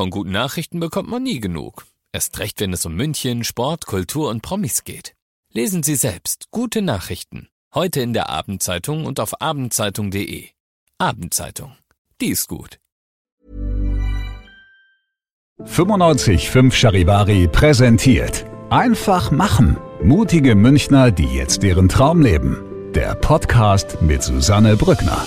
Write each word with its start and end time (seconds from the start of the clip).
Von 0.00 0.08
guten 0.08 0.30
Nachrichten 0.30 0.80
bekommt 0.80 1.10
man 1.10 1.22
nie 1.22 1.40
genug. 1.40 1.84
Erst 2.10 2.38
recht, 2.38 2.58
wenn 2.60 2.72
es 2.72 2.86
um 2.86 2.94
München, 2.94 3.44
Sport, 3.44 3.84
Kultur 3.84 4.30
und 4.30 4.40
Promis 4.40 4.84
geht. 4.84 5.14
Lesen 5.52 5.82
Sie 5.82 5.94
selbst 5.94 6.46
gute 6.50 6.80
Nachrichten. 6.80 7.48
Heute 7.74 8.00
in 8.00 8.14
der 8.14 8.30
Abendzeitung 8.30 9.04
und 9.04 9.20
auf 9.20 9.42
abendzeitung.de. 9.42 10.48
Abendzeitung. 10.96 11.76
Die 12.18 12.28
ist 12.28 12.48
gut. 12.48 12.78
955 15.58 16.80
Charivari 16.80 17.46
präsentiert. 17.48 18.46
Einfach 18.70 19.30
machen. 19.30 19.76
Mutige 20.02 20.54
Münchner, 20.54 21.10
die 21.10 21.26
jetzt 21.26 21.62
deren 21.62 21.90
Traum 21.90 22.22
leben. 22.22 22.56
Der 22.94 23.16
Podcast 23.16 24.00
mit 24.00 24.22
Susanne 24.22 24.78
Brückner. 24.78 25.26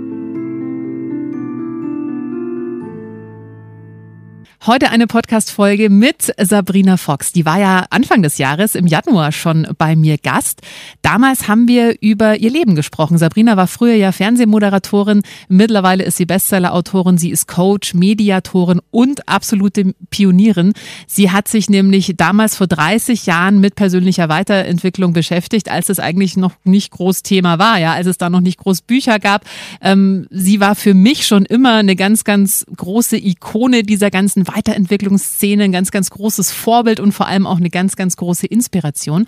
Heute 4.67 4.91
eine 4.91 5.07
Podcast-Folge 5.07 5.89
mit 5.89 6.35
Sabrina 6.39 6.97
Fox. 6.97 7.31
Die 7.31 7.47
war 7.47 7.59
ja 7.59 7.87
Anfang 7.89 8.21
des 8.21 8.37
Jahres 8.37 8.75
im 8.75 8.85
Januar 8.85 9.31
schon 9.31 9.67
bei 9.79 9.95
mir 9.95 10.19
Gast. 10.19 10.61
Damals 11.01 11.47
haben 11.47 11.67
wir 11.67 11.95
über 11.99 12.37
ihr 12.37 12.51
Leben 12.51 12.75
gesprochen. 12.75 13.17
Sabrina 13.17 13.57
war 13.57 13.65
früher 13.65 13.95
ja 13.95 14.11
Fernsehmoderatorin. 14.11 15.23
Mittlerweile 15.47 16.03
ist 16.03 16.17
sie 16.17 16.27
Bestseller-Autorin. 16.27 17.17
Sie 17.17 17.31
ist 17.31 17.47
Coach, 17.47 17.95
Mediatorin 17.95 18.81
und 18.91 19.27
absolute 19.27 19.95
Pionierin. 20.11 20.73
Sie 21.07 21.31
hat 21.31 21.47
sich 21.47 21.67
nämlich 21.67 22.13
damals 22.15 22.55
vor 22.55 22.67
30 22.67 23.25
Jahren 23.25 23.61
mit 23.61 23.73
persönlicher 23.73 24.29
Weiterentwicklung 24.29 25.13
beschäftigt, 25.13 25.71
als 25.71 25.89
es 25.89 25.99
eigentlich 25.99 26.37
noch 26.37 26.53
nicht 26.65 26.91
groß 26.91 27.23
Thema 27.23 27.57
war, 27.57 27.79
ja, 27.79 27.93
als 27.93 28.05
es 28.05 28.19
da 28.19 28.29
noch 28.29 28.41
nicht 28.41 28.59
groß 28.59 28.83
Bücher 28.83 29.17
gab. 29.17 29.43
Ähm, 29.81 30.27
sie 30.29 30.59
war 30.59 30.75
für 30.75 30.93
mich 30.93 31.25
schon 31.25 31.45
immer 31.45 31.77
eine 31.77 31.95
ganz, 31.95 32.23
ganz 32.23 32.63
große 32.77 33.17
Ikone 33.17 33.81
dieser 33.81 34.11
ganzen 34.11 34.45
Weiterentwicklungsszene 34.53 35.65
ein 35.65 35.71
ganz, 35.71 35.91
ganz 35.91 36.09
großes 36.09 36.51
Vorbild 36.51 36.99
und 36.99 37.11
vor 37.11 37.27
allem 37.27 37.47
auch 37.47 37.57
eine 37.57 37.69
ganz, 37.69 37.95
ganz 37.95 38.17
große 38.17 38.47
Inspiration. 38.47 39.25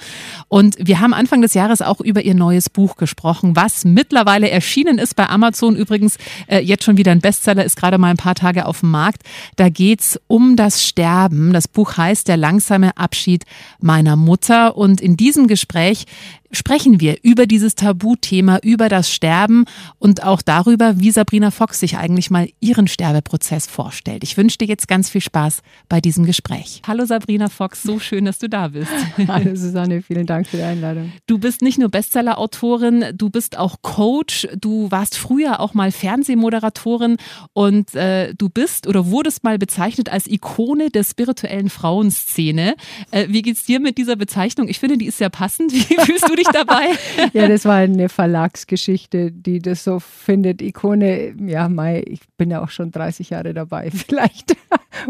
Und 0.47 0.75
wir 0.79 0.99
haben 0.99 1.13
Anfang 1.13 1.41
des 1.41 1.53
Jahres 1.53 1.81
auch 1.81 1.99
über 1.99 2.23
ihr 2.23 2.35
neues 2.35 2.69
Buch 2.69 2.95
gesprochen, 2.95 3.55
was 3.55 3.85
mittlerweile 3.85 4.49
erschienen 4.49 4.97
ist 4.97 5.15
bei 5.15 5.27
Amazon. 5.29 5.75
Übrigens 5.75 6.17
äh, 6.47 6.59
jetzt 6.59 6.83
schon 6.83 6.97
wieder 6.97 7.11
ein 7.11 7.21
Bestseller, 7.21 7.63
ist 7.63 7.77
gerade 7.77 7.97
mal 7.97 8.09
ein 8.09 8.17
paar 8.17 8.35
Tage 8.35 8.65
auf 8.65 8.81
dem 8.81 8.91
Markt. 8.91 9.23
Da 9.55 9.69
geht's 9.69 10.19
um 10.27 10.55
das 10.55 10.83
Sterben. 10.83 11.53
Das 11.53 11.67
Buch 11.67 11.97
heißt 11.97 12.27
Der 12.27 12.37
langsame 12.37 12.97
Abschied 12.97 13.43
meiner 13.79 14.15
Mutter. 14.15 14.77
Und 14.77 15.01
in 15.01 15.17
diesem 15.17 15.47
Gespräch 15.47 16.05
sprechen 16.53 16.99
wir 16.99 17.17
über 17.23 17.47
dieses 17.47 17.75
Tabuthema, 17.75 18.59
über 18.63 18.87
das 18.87 19.09
Sterben 19.09 19.65
und 19.99 20.23
auch 20.23 20.41
darüber, 20.41 20.99
wie 20.99 21.11
Sabrina 21.11 21.51
Fox 21.51 21.79
sich 21.79 21.97
eigentlich 21.97 22.29
mal 22.29 22.47
ihren 22.59 22.87
Sterbeprozess 22.87 23.67
vorstellt. 23.67 24.23
Ich 24.23 24.37
wünsche 24.37 24.59
dir 24.59 24.67
jetzt 24.67 24.87
ganz 24.87 25.09
viel 25.09 25.21
Spaß 25.21 25.61
bei 25.89 25.99
diesem 25.99 26.25
Gespräch. 26.25 26.81
Hallo 26.87 27.05
Sabrina 27.05 27.49
Fox, 27.49 27.83
so 27.83 27.99
schön, 27.99 28.25
dass 28.25 28.37
du 28.37 28.47
da 28.47 28.69
bist. 28.69 28.91
Hallo 29.27 29.55
Susanne, 29.55 30.01
vielen 30.01 30.25
Dank 30.25 30.47
für 30.47 30.57
die 30.57 30.63
Einladung. 30.63 31.11
Du 31.27 31.39
bist 31.39 31.61
nicht 31.61 31.79
nur 31.79 31.89
Bestseller-Autorin, 31.89 33.05
du 33.15 33.29
bist 33.29 33.57
auch 33.57 33.81
Coach, 33.81 34.47
du 34.59 34.91
warst 34.91 35.17
früher 35.17 35.59
auch 35.59 35.73
mal 35.73 35.91
Fernsehmoderatorin 35.91 37.17
und 37.53 37.95
äh, 37.95 38.33
du 38.35 38.49
bist 38.49 38.87
oder 38.87 39.07
wurdest 39.07 39.43
mal 39.43 39.57
bezeichnet 39.57 40.09
als 40.09 40.27
Ikone 40.27 40.89
der 40.91 41.03
spirituellen 41.03 41.69
Frauenszene. 41.69 42.75
Äh, 43.11 43.27
wie 43.29 43.41
geht's 43.41 43.65
dir 43.65 43.79
mit 43.79 43.97
dieser 43.97 44.15
Bezeichnung? 44.15 44.67
Ich 44.67 44.79
finde, 44.79 44.97
die 44.97 45.05
ist 45.05 45.17
sehr 45.17 45.29
passend. 45.29 45.73
Wie 45.73 45.95
fühlst 46.05 46.29
du 46.29 46.35
dich 46.35 46.42
dabei? 46.51 46.87
ja, 47.33 47.47
das 47.47 47.65
war 47.65 47.75
eine 47.75 48.09
Verlagsgeschichte, 48.09 49.31
die 49.31 49.59
das 49.59 49.83
so 49.83 49.99
findet. 49.99 50.61
Ikone, 50.61 51.35
ja, 51.45 51.69
Mai, 51.69 52.03
ich 52.05 52.21
bin 52.37 52.51
ja 52.51 52.63
auch 52.63 52.69
schon 52.69 52.91
30 52.91 53.31
Jahre 53.31 53.53
dabei. 53.53 53.91
Vielleicht 53.93 54.55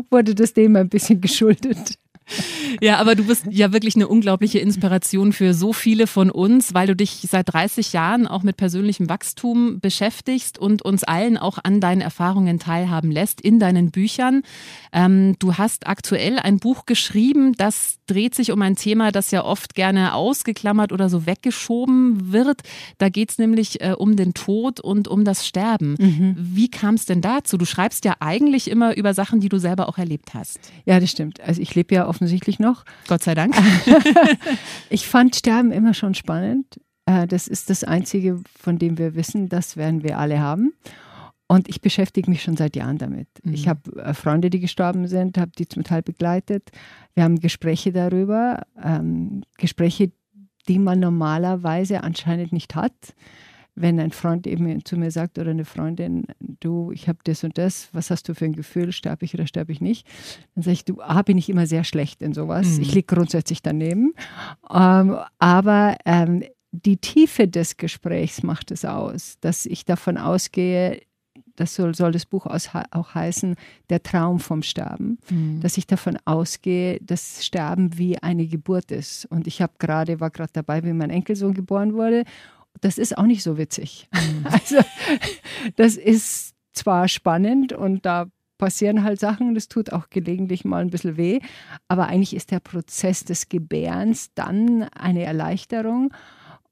wurde 0.09 0.35
das 0.35 0.53
dem 0.53 0.75
ein 0.75 0.89
bisschen 0.89 1.21
geschuldet. 1.21 1.97
Ja, 2.81 2.97
aber 2.97 3.15
du 3.15 3.25
bist 3.25 3.45
ja 3.49 3.71
wirklich 3.73 3.95
eine 3.95 4.07
unglaubliche 4.07 4.59
Inspiration 4.59 5.33
für 5.33 5.53
so 5.53 5.73
viele 5.73 6.07
von 6.07 6.31
uns, 6.31 6.73
weil 6.73 6.87
du 6.87 6.95
dich 6.95 7.27
seit 7.29 7.53
30 7.53 7.93
Jahren 7.93 8.27
auch 8.27 8.43
mit 8.43 8.57
persönlichem 8.57 9.09
Wachstum 9.09 9.79
beschäftigst 9.79 10.57
und 10.57 10.81
uns 10.81 11.03
allen 11.03 11.37
auch 11.37 11.59
an 11.63 11.79
deinen 11.79 12.01
Erfahrungen 12.01 12.59
teilhaben 12.59 13.11
lässt 13.11 13.41
in 13.41 13.59
deinen 13.59 13.91
Büchern. 13.91 14.43
Ähm, 14.91 15.35
du 15.39 15.55
hast 15.55 15.87
aktuell 15.87 16.39
ein 16.39 16.59
Buch 16.59 16.85
geschrieben, 16.85 17.53
das 17.53 17.97
dreht 18.07 18.35
sich 18.35 18.51
um 18.51 18.61
ein 18.61 18.75
Thema, 18.75 19.11
das 19.11 19.31
ja 19.31 19.43
oft 19.43 19.75
gerne 19.75 20.13
ausgeklammert 20.13 20.91
oder 20.91 21.09
so 21.09 21.25
weggeschoben 21.25 22.31
wird. 22.31 22.61
Da 22.97 23.09
geht 23.09 23.31
es 23.31 23.37
nämlich 23.37 23.81
äh, 23.81 23.93
um 23.97 24.15
den 24.15 24.33
Tod 24.33 24.79
und 24.79 25.07
um 25.07 25.23
das 25.25 25.47
Sterben. 25.47 25.95
Mhm. 25.99 26.35
Wie 26.37 26.69
kam 26.69 26.95
es 26.95 27.05
denn 27.05 27.21
dazu? 27.21 27.57
Du 27.57 27.65
schreibst 27.65 28.05
ja 28.05 28.15
eigentlich 28.19 28.69
immer 28.69 28.95
über 28.95 29.13
Sachen, 29.13 29.39
die 29.39 29.49
du 29.49 29.57
selber 29.57 29.89
auch 29.89 29.97
erlebt 29.97 30.33
hast. 30.33 30.59
Ja, 30.85 30.99
das 30.99 31.11
stimmt. 31.11 31.39
Also 31.41 31.61
ich 31.61 31.73
lebe 31.75 31.95
ja 31.95 32.05
offensichtlich 32.13 32.59
noch. 32.59 32.85
Gott 33.07 33.23
sei 33.23 33.33
Dank. 33.33 33.55
ich 34.89 35.07
fand 35.07 35.35
Sterben 35.35 35.71
immer 35.71 35.95
schon 35.95 36.13
spannend. 36.13 36.79
Äh, 37.05 37.25
das 37.25 37.47
ist 37.47 37.71
das 37.71 37.83
Einzige, 37.83 38.39
von 38.55 38.77
dem 38.77 38.99
wir 38.99 39.15
wissen, 39.15 39.49
das 39.49 39.77
werden 39.77 40.03
wir 40.03 40.19
alle 40.19 40.39
haben. 40.39 40.73
Und 41.47 41.67
ich 41.67 41.81
beschäftige 41.81 42.29
mich 42.29 42.43
schon 42.43 42.55
seit 42.55 42.75
Jahren 42.75 42.97
damit. 42.97 43.27
Mhm. 43.43 43.53
Ich 43.53 43.67
habe 43.67 43.95
äh, 44.01 44.13
Freunde, 44.13 44.49
die 44.49 44.59
gestorben 44.59 45.07
sind, 45.07 45.37
habe 45.37 45.51
die 45.57 45.67
zum 45.67 45.83
Teil 45.83 46.03
begleitet. 46.03 46.69
Wir 47.15 47.23
haben 47.23 47.39
Gespräche 47.39 47.91
darüber, 47.91 48.61
ähm, 48.81 49.43
Gespräche, 49.57 50.11
die 50.67 50.79
man 50.79 50.99
normalerweise 50.99 52.03
anscheinend 52.03 52.53
nicht 52.53 52.75
hat. 52.75 52.93
Wenn 53.75 53.99
ein 53.99 54.11
Freund 54.11 54.45
eben 54.45 54.85
zu 54.85 54.97
mir 54.97 55.09
sagt 55.09 55.39
oder 55.39 55.51
eine 55.51 55.65
Freundin, 55.65 56.25
du, 56.39 56.91
ich 56.91 57.07
habe 57.07 57.19
das 57.23 57.43
und 57.43 57.57
das, 57.57 57.89
was 57.91 58.11
hast 58.11 58.29
du 58.29 58.35
für 58.35 58.45
ein 58.45 58.53
Gefühl, 58.53 58.91
sterbe 58.91 59.25
ich 59.25 59.33
oder 59.33 59.47
sterbe 59.47 59.71
ich 59.71 59.81
nicht? 59.81 60.07
Dann 60.53 60.63
sage 60.63 60.73
ich, 60.73 60.85
du, 60.85 61.01
A, 61.01 61.21
bin 61.23 61.37
ich 61.37 61.49
immer 61.49 61.65
sehr 61.65 61.83
schlecht 61.83 62.21
in 62.21 62.33
sowas. 62.33 62.67
Mhm. 62.67 62.81
Ich 62.81 62.93
liege 62.93 63.15
grundsätzlich 63.15 63.61
daneben. 63.61 64.13
Ähm, 64.71 65.17
aber 65.39 65.97
ähm, 66.05 66.43
die 66.71 66.97
Tiefe 66.97 67.47
des 67.47 67.77
Gesprächs 67.77 68.43
macht 68.43 68.71
es 68.71 68.83
aus, 68.83 69.37
dass 69.41 69.65
ich 69.65 69.85
davon 69.85 70.17
ausgehe, 70.17 71.01
das 71.55 71.75
soll, 71.75 71.93
soll 71.93 72.11
das 72.11 72.25
Buch 72.25 72.47
auch 72.47 73.15
heißen, 73.15 73.55
der 73.89 74.01
Traum 74.01 74.39
vom 74.39 74.63
Sterben, 74.63 75.19
mhm. 75.29 75.61
dass 75.61 75.77
ich 75.77 75.85
davon 75.85 76.17
ausgehe, 76.25 76.99
dass 77.01 77.45
Sterben 77.45 77.97
wie 77.97 78.17
eine 78.17 78.47
Geburt 78.47 78.91
ist. 78.91 79.25
Und 79.25 79.45
ich 79.45 79.61
habe 79.61 79.73
gerade, 79.77 80.19
war 80.19 80.31
gerade 80.31 80.51
dabei, 80.53 80.83
wie 80.83 80.93
mein 80.93 81.11
Enkelsohn 81.11 81.53
geboren 81.53 81.93
wurde. 81.93 82.23
Das 82.83 82.97
ist 82.97 83.17
auch 83.17 83.25
nicht 83.25 83.43
so 83.43 83.57
witzig. 83.57 84.07
Mhm. 84.13 84.45
Also 84.51 84.77
das 85.77 85.95
ist 85.95 86.53
zwar 86.73 87.07
spannend 87.07 87.71
und 87.71 88.05
da 88.05 88.27
passieren 88.57 89.03
halt 89.03 89.19
Sachen, 89.19 89.55
das 89.55 89.67
tut 89.67 89.91
auch 89.91 90.09
gelegentlich 90.09 90.63
mal 90.65 90.81
ein 90.81 90.89
bisschen 90.89 91.17
weh, 91.17 91.39
aber 91.87 92.07
eigentlich 92.07 92.35
ist 92.35 92.51
der 92.51 92.59
Prozess 92.59 93.23
des 93.23 93.49
Gebärens 93.49 94.31
dann 94.35 94.83
eine 94.83 95.23
Erleichterung. 95.23 96.13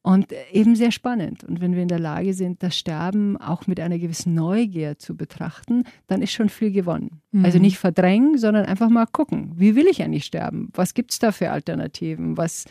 Und 0.03 0.33
eben 0.51 0.75
sehr 0.75 0.91
spannend. 0.91 1.43
Und 1.43 1.61
wenn 1.61 1.75
wir 1.75 1.83
in 1.83 1.87
der 1.87 1.99
Lage 1.99 2.33
sind, 2.33 2.63
das 2.63 2.75
Sterben 2.75 3.37
auch 3.37 3.67
mit 3.67 3.79
einer 3.79 3.99
gewissen 3.99 4.33
Neugier 4.33 4.97
zu 4.97 5.15
betrachten, 5.15 5.83
dann 6.07 6.23
ist 6.23 6.31
schon 6.31 6.49
viel 6.49 6.71
gewonnen. 6.71 7.21
Mhm. 7.31 7.45
Also 7.45 7.59
nicht 7.59 7.77
verdrängen, 7.77 8.39
sondern 8.39 8.65
einfach 8.65 8.89
mal 8.89 9.05
gucken, 9.05 9.51
wie 9.57 9.75
will 9.75 9.85
ich 9.85 10.01
eigentlich 10.01 10.25
sterben? 10.25 10.69
Was 10.73 10.95
gibt 10.95 11.11
es 11.11 11.19
da 11.19 11.31
für 11.31 11.51
Alternativen? 11.51 12.35
Was, 12.35 12.65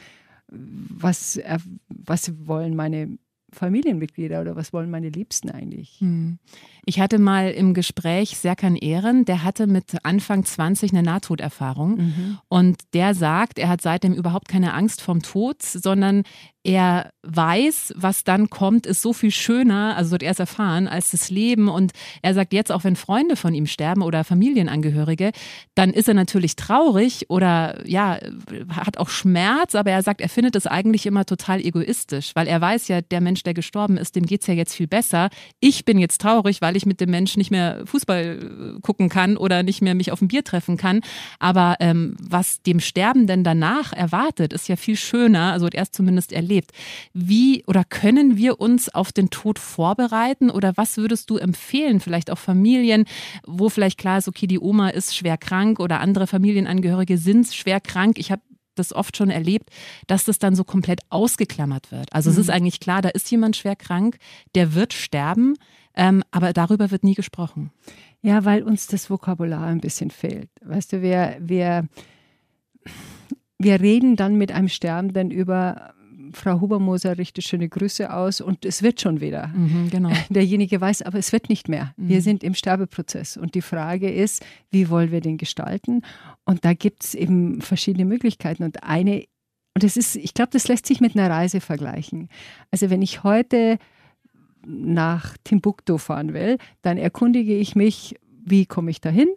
was, 0.49 1.37
äh, 1.37 1.59
was 1.89 2.33
wollen 2.49 2.75
meine 2.75 3.17
Familienmitglieder 3.53 4.41
oder 4.41 4.57
was 4.57 4.73
wollen 4.73 4.91
meine 4.91 5.09
Liebsten 5.09 5.51
eigentlich? 5.51 5.97
Hm. 6.01 6.39
Ich 6.85 7.01
hatte 7.01 7.19
mal 7.19 7.51
im 7.51 7.75
Gespräch 7.75 8.37
Serkan 8.37 8.77
Ehren, 8.77 9.25
der 9.25 9.45
hatte 9.45 9.67
mit 9.67 10.05
Anfang 10.05 10.45
20 10.45 10.93
eine 10.93 11.03
Nahtoderfahrung 11.03 11.97
mhm. 11.97 12.39
und 12.49 12.79
der 12.95 13.15
sagt, 13.15 13.59
er 13.59 13.69
hat 13.69 13.83
seitdem 13.83 14.15
überhaupt 14.15 14.49
keine 14.49 14.75
Angst 14.75 15.03
vom 15.03 15.23
Tod, 15.23 15.63
sondern 15.63 16.23
er 16.63 17.11
weiß, 17.23 17.95
was 17.97 18.25
dann 18.25 18.51
kommt, 18.51 18.87
ist 18.87 19.01
so 19.01 19.13
viel 19.15 19.31
schöner, 19.31 19.97
also 19.97 20.11
wird 20.11 20.23
er 20.23 20.33
es 20.33 20.39
erfahren, 20.39 20.89
als 20.89 21.11
das 21.11 21.31
Leben. 21.31 21.69
Und 21.69 21.93
er 22.21 22.35
sagt 22.35 22.53
jetzt, 22.53 22.71
auch 22.71 22.85
wenn 22.85 22.97
Freunde 22.97 23.37
von 23.37 23.55
ihm 23.55 23.67
sterben 23.67 24.03
oder 24.03 24.25
Familienangehörige, 24.25 25.33
dann 25.75 25.91
ist 25.91 26.09
er 26.09 26.15
natürlich 26.15 26.57
traurig 26.57 27.31
oder 27.31 27.87
ja, 27.89 28.19
hat 28.71 28.99
auch 28.99 29.09
Schmerz, 29.09 29.75
aber 29.75 29.91
er 29.91 30.03
sagt, 30.03 30.21
er 30.21 30.29
findet 30.29 30.55
es 30.55 30.67
eigentlich 30.67 31.07
immer 31.07 31.25
total 31.25 31.61
egoistisch, 31.61 32.33
weil 32.35 32.47
er 32.47 32.61
weiß 32.61 32.89
ja, 32.89 33.01
der 33.01 33.23
Mensch, 33.23 33.43
der 33.43 33.55
gestorben 33.55 33.97
ist, 33.97 34.17
dem 34.17 34.27
geht 34.27 34.43
es 34.43 34.47
ja 34.47 34.55
jetzt 34.55 34.75
viel 34.75 34.87
besser. 34.87 35.31
Ich 35.61 35.87
bin 35.87 35.99
jetzt 35.99 36.21
traurig, 36.21 36.61
weil 36.61 36.77
ich 36.77 36.85
mit 36.85 37.01
dem 37.01 37.11
Menschen 37.11 37.39
nicht 37.39 37.51
mehr 37.51 37.83
Fußball 37.87 38.79
gucken 38.83 39.09
kann 39.09 39.39
oder 39.39 39.63
nicht 39.63 39.81
mehr 39.81 39.95
mich 39.95 40.13
auf 40.13 40.21
ein 40.21 40.29
Bier 40.29 40.45
treffen 40.45 40.77
kann. 40.77 41.01
Aber 41.39 41.77
ähm, 41.81 42.17
was 42.21 42.63
dem 42.63 42.81
Sterbenden 42.81 43.45
danach 43.45 43.95
erwartet, 43.95 44.53
ist 44.53 44.69
ja 44.69 44.77
viel 44.77 44.97
schöner, 44.97 45.53
also 45.53 45.67
er 45.69 45.83
ist 45.83 45.95
zumindest 45.95 46.33
erlebt 46.33 46.50
erlebt. 46.51 46.73
Wie 47.13 47.65
oder 47.67 47.85
können 47.85 48.37
wir 48.37 48.61
uns 48.61 48.89
auf 48.89 49.13
den 49.13 49.31
Tod 49.31 49.59
vorbereiten 49.59 50.51
oder 50.51 50.73
was 50.77 50.97
würdest 50.97 51.31
du 51.31 51.37
empfehlen, 51.37 52.01
vielleicht 52.01 52.31
auch 52.31 52.39
Familien, 52.39 53.05
wo 53.47 53.69
vielleicht 53.69 53.99
klar 53.99 54.19
ist, 54.19 54.29
okay, 54.29 54.47
die 54.47 54.59
Oma 54.59 54.91
ist 54.91 55.17
schwer 55.17 55.39
krank 55.39 55.81
oder 55.81 56.01
andere 56.01 56.27
Familienangehörige 56.27 57.19
sind 57.19 57.47
schwer 57.53 57.81
krank. 57.81 58.19
Ich 58.19 58.31
habe 58.33 58.43
das 58.75 58.93
oft 58.93 59.17
schon 59.17 59.31
erlebt, 59.31 59.71
dass 60.07 60.25
das 60.25 60.39
dann 60.39 60.55
so 60.55 60.65
komplett 60.65 61.01
ausgeklammert 61.11 61.93
wird. 61.93 62.13
Also 62.13 62.31
mhm. 62.31 62.35
es 62.35 62.39
ist 62.39 62.51
eigentlich 62.51 62.81
klar, 62.81 63.03
da 63.03 63.11
ist 63.11 63.31
jemand 63.31 63.57
schwer 63.57 63.77
krank, 63.77 64.19
der 64.55 64.75
wird 64.75 64.93
sterben, 64.93 65.57
ähm, 65.95 66.23
aber 66.31 66.53
darüber 66.53 66.91
wird 66.91 67.05
nie 67.05 67.15
gesprochen. 67.15 67.71
Ja, 68.23 68.45
weil 68.45 68.63
uns 68.63 68.87
das 68.87 69.11
Vokabular 69.11 69.67
ein 69.67 69.81
bisschen 69.81 70.11
fehlt. 70.11 70.51
Weißt 70.63 70.93
du, 70.93 71.03
wir, 71.03 71.37
wir, 71.41 71.87
wir 73.59 73.81
reden 73.81 74.17
dann 74.17 74.37
mit 74.37 74.53
einem 74.53 74.69
Sterbenden 74.69 75.31
über 75.31 75.95
Frau 76.33 76.61
Hubermoser 76.61 77.19
richtet 77.19 77.45
schöne 77.45 77.69
Grüße 77.69 78.13
aus 78.13 78.41
und 78.41 78.65
es 78.65 78.83
wird 78.83 79.01
schon 79.01 79.21
wieder. 79.21 79.49
Mhm, 79.49 79.91
genau. 79.91 80.11
Derjenige 80.31 80.81
weiß, 80.81 81.03
aber 81.03 81.19
es 81.19 81.33
wird 81.33 81.49
nicht 81.49 81.69
mehr. 81.69 81.95
Mhm. 81.97 82.09
Wir 82.09 82.23
sind 82.23 82.45
im 82.45 82.55
Sterbeprozess 82.55 83.37
und 83.37 83.55
die 83.55 83.63
Frage 83.63 84.11
ist, 84.11 84.45
wie 84.71 84.89
wollen 84.89 85.11
wir 85.11 85.21
den 85.21 85.39
gestalten? 85.39 86.03
Und 86.45 86.65
da 86.65 86.75
gibt 86.75 87.05
es 87.05 87.15
eben 87.15 87.61
verschiedene 87.61 88.05
Möglichkeiten 88.05 88.63
und 88.63 88.83
eine, 88.83 89.25
und 89.75 89.85
das 89.85 89.97
ist, 89.97 90.17
ich 90.17 90.35
glaube, 90.35 90.51
das 90.53 90.69
lässt 90.69 90.87
sich 90.87 91.01
mit 91.01 91.17
einer 91.17 91.31
Reise 91.31 91.61
vergleichen. 91.61 92.29
Also 92.71 92.91
wenn 92.91 93.03
ich 93.03 93.23
heute 93.25 93.79
nach 94.67 95.37
Timbuktu 95.45 95.99
fahren 95.99 96.35
will, 96.35 96.59
dann 96.83 96.99
erkundige 96.99 97.57
ich 97.57 97.75
mich, 97.75 98.15
wie 98.45 98.67
komme 98.67 98.91
ich 98.91 99.01
dahin? 99.01 99.29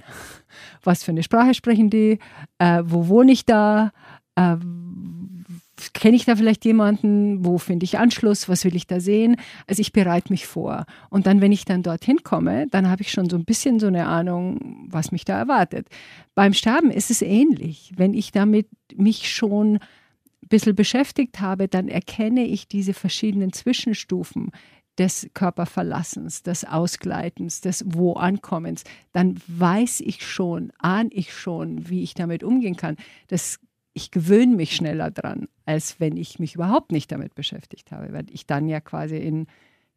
Was 0.83 1.03
für 1.03 1.11
eine 1.11 1.23
Sprache 1.23 1.53
sprechen 1.53 1.89
die? 1.89 2.19
Äh, 2.57 2.83
wo 2.85 3.07
wohne 3.07 3.31
ich 3.31 3.45
da? 3.45 3.91
Äh, 4.35 4.57
kenne 5.91 6.15
ich 6.15 6.25
da 6.25 6.35
vielleicht 6.35 6.63
jemanden, 6.65 7.43
wo 7.45 7.57
finde 7.57 7.83
ich 7.83 7.97
Anschluss, 7.97 8.47
was 8.47 8.63
will 8.63 8.75
ich 8.75 8.87
da 8.87 8.99
sehen? 8.99 9.35
Also 9.67 9.81
ich 9.81 9.91
bereite 9.91 10.31
mich 10.31 10.47
vor. 10.47 10.85
Und 11.09 11.27
dann, 11.27 11.41
wenn 11.41 11.51
ich 11.51 11.65
dann 11.65 11.83
dorthin 11.83 12.23
komme, 12.23 12.67
dann 12.71 12.89
habe 12.89 13.01
ich 13.01 13.11
schon 13.11 13.29
so 13.29 13.35
ein 13.35 13.45
bisschen 13.45 13.79
so 13.79 13.87
eine 13.87 14.07
Ahnung, 14.07 14.87
was 14.89 15.11
mich 15.11 15.25
da 15.25 15.37
erwartet. 15.37 15.87
Beim 16.35 16.53
Sterben 16.53 16.91
ist 16.91 17.11
es 17.11 17.21
ähnlich. 17.21 17.91
Wenn 17.95 18.13
ich 18.13 18.31
damit 18.31 18.67
mich 18.95 19.29
schon 19.31 19.75
ein 19.75 20.47
bisschen 20.49 20.75
beschäftigt 20.75 21.39
habe, 21.41 21.67
dann 21.67 21.89
erkenne 21.89 22.45
ich 22.45 22.67
diese 22.67 22.93
verschiedenen 22.93 23.51
Zwischenstufen 23.51 24.51
des 24.97 25.27
Körperverlassens, 25.33 26.43
des 26.43 26.65
Ausgleitens, 26.65 27.61
des 27.61 27.83
Wo-Ankommens, 27.87 28.83
dann 29.11 29.39
weiß 29.47 30.01
ich 30.01 30.25
schon, 30.25 30.71
ahne 30.77 31.09
ich 31.11 31.33
schon, 31.33 31.89
wie 31.89 32.03
ich 32.03 32.13
damit 32.13 32.43
umgehen 32.43 32.77
kann. 32.77 32.97
Das 33.27 33.59
ich 33.93 34.11
gewöhne 34.11 34.55
mich 34.55 34.75
schneller 34.75 35.11
dran, 35.11 35.47
als 35.65 35.99
wenn 35.99 36.17
ich 36.17 36.39
mich 36.39 36.55
überhaupt 36.55 36.91
nicht 36.91 37.11
damit 37.11 37.35
beschäftigt 37.35 37.91
habe, 37.91 38.11
weil 38.13 38.25
ich 38.29 38.45
dann 38.45 38.67
ja 38.67 38.81
quasi 38.81 39.17
in 39.17 39.47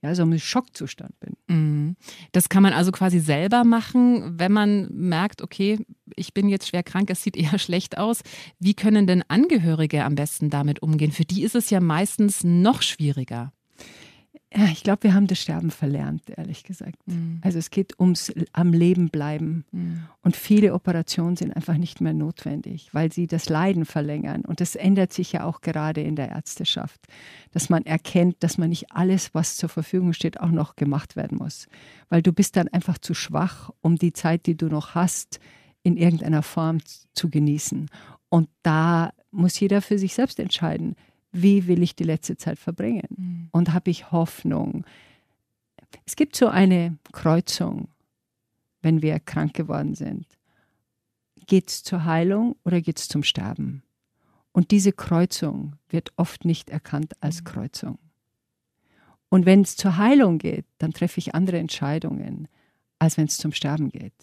ja, 0.03 0.15
so 0.15 0.23
einem 0.23 0.39
Schockzustand 0.39 1.19
bin. 1.21 1.37
Mhm. 1.49 1.97
Das 2.33 2.49
kann 2.49 2.63
man 2.63 2.73
also 2.73 2.93
quasi 2.93 3.19
selber 3.19 3.65
machen, 3.65 4.39
wenn 4.39 4.53
man 4.53 4.89
merkt, 4.93 5.43
okay, 5.43 5.79
ich 6.15 6.35
bin 6.35 6.49
jetzt 6.49 6.69
schwer 6.69 6.83
krank, 6.83 7.11
es 7.11 7.23
sieht 7.23 7.37
eher 7.37 7.59
schlecht 7.59 7.99
aus. 7.99 8.23
Wie 8.59 8.75
können 8.75 9.07
denn 9.07 9.25
Angehörige 9.29 10.05
am 10.05 10.15
besten 10.15 10.51
damit 10.51 10.83
umgehen? 10.83 11.13
Für 11.13 11.25
die 11.25 11.43
ist 11.43 11.55
es 11.55 11.71
ja 11.71 11.81
meistens 11.81 12.45
noch 12.45 12.83
schwieriger. 12.83 13.53
Ja, 14.57 14.65
ich 14.73 14.83
glaube, 14.83 15.03
wir 15.03 15.15
haben 15.15 15.27
das 15.27 15.39
Sterben 15.39 15.71
verlernt, 15.71 16.31
ehrlich 16.35 16.65
gesagt. 16.65 16.97
Mhm. 17.07 17.41
Also 17.43 17.59
es 17.59 17.71
geht 17.71 18.01
ums 18.01 18.33
am 18.53 18.73
Leben 18.73 19.11
bleiben. 19.11 19.67
Mhm. 19.71 20.05
Und 20.23 20.35
viele 20.35 20.73
Operationen 20.73 21.37
sind 21.37 21.55
einfach 21.55 21.77
nicht 21.77 22.01
mehr 22.01 22.15
notwendig, 22.15 22.89
weil 22.93 23.13
sie 23.13 23.27
das 23.27 23.51
Leiden 23.51 23.85
verlängern. 23.85 24.47
Und 24.47 24.63
das 24.63 24.75
ändert 24.75 25.13
sich 25.13 25.33
ja 25.33 25.45
auch 25.45 25.61
gerade 25.61 26.01
in 26.01 26.17
der 26.17 26.31
Ärzteschaft, 26.31 27.01
dass 27.51 27.69
man 27.69 27.85
erkennt, 27.85 28.37
dass 28.41 28.57
man 28.57 28.71
nicht 28.71 28.93
alles, 28.93 29.35
was 29.35 29.59
zur 29.59 29.69
Verfügung 29.69 30.15
steht, 30.15 30.41
auch 30.41 30.51
noch 30.51 30.75
gemacht 30.75 31.17
werden 31.17 31.37
muss. 31.37 31.69
Weil 32.09 32.23
du 32.23 32.33
bist 32.33 32.57
dann 32.57 32.69
einfach 32.69 32.97
zu 32.97 33.13
schwach, 33.13 33.71
um 33.83 33.97
die 33.97 34.15
Zeit, 34.15 34.47
die 34.47 34.57
du 34.57 34.69
noch 34.69 34.95
hast, 34.95 35.39
in 35.83 35.99
irgendeiner 35.99 36.43
Form 36.43 36.79
zu 37.13 37.29
genießen. 37.29 37.91
Und 38.31 38.49
da 38.63 39.13
muss 39.31 39.61
jeder 39.61 39.83
für 39.83 39.99
sich 39.99 40.15
selbst 40.15 40.41
entscheiden 40.41 40.97
wie 41.43 41.67
will 41.67 41.83
ich 41.83 41.95
die 41.95 42.05
letzte 42.05 42.37
Zeit 42.37 42.59
verbringen? 42.59 43.07
Mhm. 43.17 43.49
Und 43.53 43.73
habe 43.73 43.91
ich 43.91 44.11
Hoffnung? 44.11 44.85
Es 46.05 46.17
gibt 46.17 46.37
so 46.37 46.49
eine 46.49 46.99
Kreuzung, 47.13 47.89
wenn 48.83 49.03
wir 49.03 49.19
krank 49.21 49.55
geworden 49.55 49.95
sind. 49.95 50.27
Geht 51.47 51.69
es 51.69 51.83
zur 51.83 52.05
Heilung 52.05 52.57
oder 52.65 52.81
geht 52.81 52.99
es 52.99 53.09
zum 53.09 53.23
Sterben? 53.23 53.83
Und 54.53 54.71
diese 54.71 54.93
Kreuzung 54.93 55.77
wird 55.89 56.13
oft 56.17 56.45
nicht 56.45 56.71
erkannt 56.71 57.13
als 57.21 57.41
mhm. 57.41 57.45
Kreuzung. 57.45 57.99
Und 59.29 59.45
wenn 59.45 59.63
es 59.63 59.77
zur 59.77 59.97
Heilung 59.97 60.39
geht, 60.39 60.67
dann 60.79 60.93
treffe 60.93 61.19
ich 61.19 61.35
andere 61.35 61.59
Entscheidungen, 61.59 62.49
als 62.99 63.17
wenn 63.17 63.27
es 63.27 63.37
zum 63.37 63.53
Sterben 63.53 63.91
geht. 63.91 64.15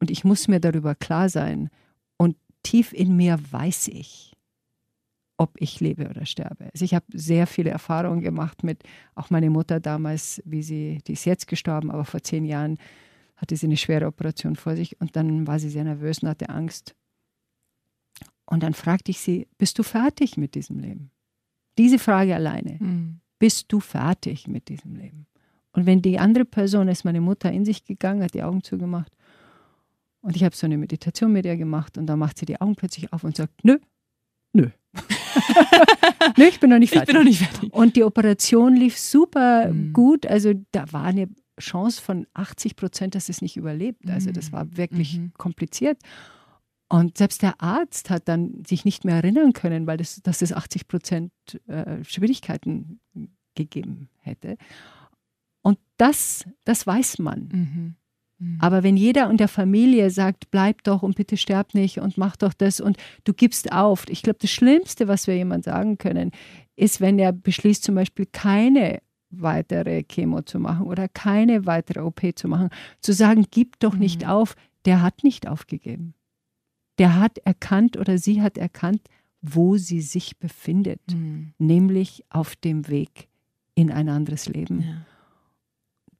Und 0.00 0.10
ich 0.10 0.24
muss 0.24 0.48
mir 0.48 0.60
darüber 0.60 0.94
klar 0.94 1.28
sein. 1.28 1.70
Und 2.16 2.36
tief 2.62 2.92
in 2.92 3.16
mir 3.16 3.38
weiß 3.50 3.88
ich, 3.88 4.33
ob 5.36 5.52
ich 5.58 5.80
lebe 5.80 6.08
oder 6.08 6.26
sterbe. 6.26 6.68
Also 6.72 6.84
ich 6.84 6.94
habe 6.94 7.06
sehr 7.12 7.46
viele 7.46 7.70
Erfahrungen 7.70 8.20
gemacht 8.20 8.62
mit, 8.62 8.84
auch 9.14 9.30
meine 9.30 9.50
Mutter 9.50 9.80
damals, 9.80 10.42
wie 10.44 10.62
sie, 10.62 10.98
die 11.06 11.14
ist 11.14 11.24
jetzt 11.24 11.48
gestorben, 11.48 11.90
aber 11.90 12.04
vor 12.04 12.22
zehn 12.22 12.44
Jahren 12.44 12.78
hatte 13.36 13.56
sie 13.56 13.66
eine 13.66 13.76
schwere 13.76 14.06
Operation 14.06 14.56
vor 14.56 14.76
sich 14.76 15.00
und 15.00 15.16
dann 15.16 15.46
war 15.46 15.58
sie 15.58 15.70
sehr 15.70 15.84
nervös 15.84 16.20
und 16.20 16.28
hatte 16.28 16.48
Angst. 16.48 16.94
Und 18.46 18.62
dann 18.62 18.74
fragte 18.74 19.10
ich 19.10 19.20
sie, 19.20 19.48
bist 19.58 19.78
du 19.78 19.82
fertig 19.82 20.36
mit 20.36 20.54
diesem 20.54 20.78
Leben? 20.78 21.10
Diese 21.78 21.98
Frage 21.98 22.34
alleine. 22.34 22.76
Mhm. 22.78 23.20
Bist 23.38 23.72
du 23.72 23.80
fertig 23.80 24.46
mit 24.46 24.68
diesem 24.68 24.94
Leben? 24.94 25.26
Und 25.72 25.86
wenn 25.86 26.02
die 26.02 26.20
andere 26.20 26.44
Person 26.44 26.86
ist, 26.86 27.04
meine 27.04 27.20
Mutter, 27.20 27.50
in 27.50 27.64
sich 27.64 27.84
gegangen, 27.84 28.22
hat 28.22 28.34
die 28.34 28.44
Augen 28.44 28.62
zugemacht 28.62 29.12
und 30.24 30.36
ich 30.36 30.44
habe 30.44 30.56
so 30.56 30.66
eine 30.66 30.78
Meditation 30.78 31.32
mit 31.32 31.44
ihr 31.44 31.56
gemacht 31.56 31.98
und 31.98 32.06
dann 32.06 32.18
macht 32.18 32.38
sie 32.38 32.46
die 32.46 32.58
Augen 32.58 32.76
plötzlich 32.76 33.12
auf 33.12 33.24
und 33.24 33.36
sagt, 33.36 33.62
nö, 33.62 33.78
nö. 34.54 34.70
Nee, 36.36 36.48
ich 36.48 36.60
bin 36.60 36.70
noch 36.70 36.78
nicht 36.78 36.92
fertig. 36.92 37.08
Ich 37.08 37.14
bin 37.14 37.22
noch 37.22 37.28
nicht 37.28 37.40
fertig. 37.40 37.72
Und 37.72 37.96
die 37.96 38.04
Operation 38.04 38.76
lief 38.76 38.98
super 38.98 39.72
mhm. 39.72 39.92
gut. 39.92 40.26
Also 40.26 40.52
da 40.72 40.84
war 40.92 41.04
eine 41.04 41.28
Chance 41.60 42.02
von 42.02 42.26
80 42.34 42.76
Prozent, 42.76 43.14
dass 43.14 43.28
es 43.28 43.42
nicht 43.42 43.56
überlebt. 43.56 44.08
Also 44.10 44.32
das 44.32 44.52
war 44.52 44.76
wirklich 44.76 45.18
mhm. 45.18 45.32
kompliziert. 45.36 45.98
Und 46.88 47.18
selbst 47.18 47.42
der 47.42 47.60
Arzt 47.60 48.10
hat 48.10 48.28
dann 48.28 48.62
sich 48.66 48.84
nicht 48.84 49.04
mehr 49.04 49.16
erinnern 49.16 49.52
können, 49.52 49.86
weil 49.86 49.96
das, 49.96 50.20
dass 50.22 50.42
es 50.42 50.52
80 50.52 50.86
Prozent 50.86 51.32
äh, 51.66 52.04
Schwierigkeiten 52.04 53.00
gegeben 53.54 54.08
hätte. 54.20 54.56
Und 55.62 55.78
das, 55.96 56.44
das 56.64 56.86
weiß 56.86 57.18
man. 57.20 57.48
Mhm. 57.52 57.94
Mhm. 58.38 58.58
Aber 58.60 58.82
wenn 58.82 58.96
jeder 58.96 59.30
in 59.30 59.36
der 59.36 59.48
Familie 59.48 60.10
sagt, 60.10 60.50
bleib 60.50 60.82
doch 60.84 61.02
und 61.02 61.16
bitte 61.16 61.36
sterb 61.36 61.74
nicht 61.74 61.98
und 61.98 62.18
mach 62.18 62.36
doch 62.36 62.52
das 62.52 62.80
und 62.80 62.96
du 63.24 63.32
gibst 63.32 63.72
auf. 63.72 64.04
Ich 64.08 64.22
glaube, 64.22 64.38
das 64.40 64.50
Schlimmste, 64.50 65.08
was 65.08 65.26
wir 65.26 65.36
jemand 65.36 65.64
sagen 65.64 65.98
können, 65.98 66.30
ist, 66.76 67.00
wenn 67.00 67.18
er 67.18 67.32
beschließt, 67.32 67.84
zum 67.84 67.94
Beispiel 67.94 68.26
keine 68.26 69.00
weitere 69.30 70.02
Chemo 70.04 70.42
zu 70.42 70.58
machen 70.58 70.86
oder 70.86 71.08
keine 71.08 71.66
weitere 71.66 72.00
OP 72.00 72.22
zu 72.36 72.48
machen, 72.48 72.70
zu 73.00 73.12
sagen, 73.12 73.46
gib 73.50 73.78
doch 73.80 73.94
nicht 73.94 74.22
mhm. 74.22 74.28
auf, 74.28 74.56
der 74.84 75.02
hat 75.02 75.24
nicht 75.24 75.48
aufgegeben. 75.48 76.14
Der 76.98 77.18
hat 77.18 77.38
erkannt 77.38 77.96
oder 77.96 78.18
sie 78.18 78.42
hat 78.42 78.58
erkannt, 78.58 79.02
wo 79.40 79.76
sie 79.76 80.00
sich 80.00 80.38
befindet, 80.38 81.00
mhm. 81.10 81.52
nämlich 81.58 82.24
auf 82.30 82.56
dem 82.56 82.88
Weg 82.88 83.28
in 83.74 83.90
ein 83.90 84.08
anderes 84.08 84.48
Leben. 84.48 84.82
Ja. 84.82 85.06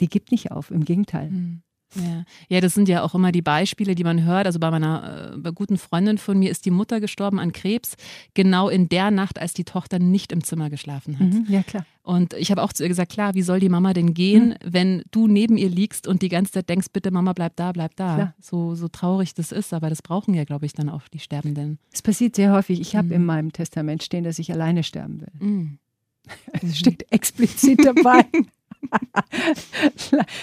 Die 0.00 0.08
gibt 0.08 0.32
nicht 0.32 0.50
auf, 0.50 0.70
im 0.70 0.84
Gegenteil. 0.84 1.30
Mhm. 1.30 1.62
Ja. 1.96 2.24
ja, 2.48 2.60
das 2.60 2.74
sind 2.74 2.88
ja 2.88 3.02
auch 3.02 3.14
immer 3.14 3.32
die 3.32 3.42
Beispiele, 3.42 3.94
die 3.94 4.04
man 4.04 4.24
hört. 4.24 4.46
Also 4.46 4.58
bei 4.58 4.70
meiner 4.70 5.34
äh, 5.44 5.52
guten 5.52 5.78
Freundin 5.78 6.18
von 6.18 6.38
mir 6.38 6.50
ist 6.50 6.64
die 6.66 6.70
Mutter 6.70 7.00
gestorben 7.00 7.38
an 7.38 7.52
Krebs, 7.52 7.96
genau 8.34 8.68
in 8.68 8.88
der 8.88 9.10
Nacht, 9.10 9.40
als 9.40 9.54
die 9.54 9.64
Tochter 9.64 9.98
nicht 9.98 10.32
im 10.32 10.42
Zimmer 10.42 10.70
geschlafen 10.70 11.18
hat. 11.18 11.26
Mhm, 11.26 11.46
ja, 11.48 11.62
klar. 11.62 11.86
Und 12.02 12.34
ich 12.34 12.50
habe 12.50 12.62
auch 12.62 12.72
zu 12.72 12.82
ihr 12.82 12.88
gesagt, 12.88 13.12
klar, 13.12 13.34
wie 13.34 13.40
soll 13.40 13.60
die 13.60 13.70
Mama 13.70 13.94
denn 13.94 14.12
gehen, 14.12 14.50
mhm. 14.50 14.54
wenn 14.62 15.02
du 15.10 15.26
neben 15.26 15.56
ihr 15.56 15.70
liegst 15.70 16.06
und 16.06 16.20
die 16.20 16.28
ganze 16.28 16.52
Zeit 16.52 16.68
denkst, 16.68 16.88
bitte 16.92 17.10
Mama, 17.10 17.32
bleib 17.32 17.56
da, 17.56 17.72
bleib 17.72 17.96
da. 17.96 18.34
So, 18.40 18.74
so 18.74 18.88
traurig 18.88 19.32
das 19.32 19.52
ist, 19.52 19.72
aber 19.72 19.88
das 19.88 20.02
brauchen 20.02 20.34
ja, 20.34 20.44
glaube 20.44 20.66
ich, 20.66 20.74
dann 20.74 20.90
auch 20.90 21.08
die 21.08 21.18
Sterbenden. 21.18 21.78
Es 21.92 22.02
passiert 22.02 22.36
sehr 22.36 22.52
häufig. 22.52 22.78
Ich 22.80 22.94
habe 22.94 23.08
mhm. 23.08 23.14
in 23.14 23.24
meinem 23.24 23.52
Testament 23.52 24.02
stehen, 24.02 24.24
dass 24.24 24.38
ich 24.38 24.52
alleine 24.52 24.82
sterben 24.82 25.22
will. 25.22 25.32
Mhm. 25.38 25.78
Es 26.62 26.78
steht 26.78 27.10
explizit 27.10 27.84
dabei. 27.84 28.24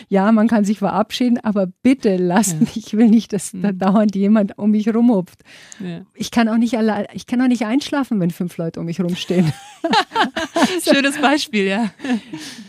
ja, 0.10 0.32
man 0.32 0.48
kann 0.48 0.66
sich 0.66 0.80
verabschieden, 0.80 1.38
aber 1.40 1.68
bitte 1.68 2.18
lasst 2.18 2.54
ja. 2.54 2.60
mich, 2.60 2.78
ich 2.78 2.94
will 2.94 3.10
nicht, 3.10 3.34
dass 3.34 3.52
da 3.54 3.72
mhm. 3.72 3.78
dauernd 3.78 4.16
jemand 4.16 4.58
um 4.58 4.72
mich 4.72 4.94
rumhupft. 4.94 5.42
Ja. 5.80 6.02
Ich 6.14 6.32
kann 6.32 6.50
auch 6.50 6.58
nicht 6.58 6.78
allein, 6.78 7.06
ich 7.14 7.28
kann 7.28 7.42
auch 7.42 7.48
nicht 7.48 7.66
einschlafen, 7.66 8.20
wenn 8.20 8.32
fünf 8.32 8.58
Leute 8.58 8.80
um 8.80 8.86
mich 8.86 9.00
rumstehen. 9.00 9.52
Schönes 10.84 11.20
Beispiel, 11.20 11.66
ja. 11.66 11.92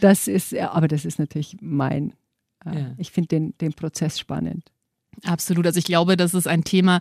Das 0.00 0.28
ist, 0.28 0.56
aber 0.56 0.88
das 0.88 1.04
ist 1.04 1.18
natürlich 1.18 1.56
mein, 1.60 2.14
äh, 2.64 2.78
ja. 2.78 2.94
ich 2.98 3.10
finde 3.10 3.28
den, 3.28 3.58
den 3.58 3.72
Prozess 3.72 4.18
spannend. 4.18 4.70
Absolut. 5.24 5.66
Also 5.66 5.78
ich 5.78 5.84
glaube, 5.84 6.16
das 6.16 6.34
ist 6.34 6.48
ein 6.48 6.64
Thema, 6.64 7.00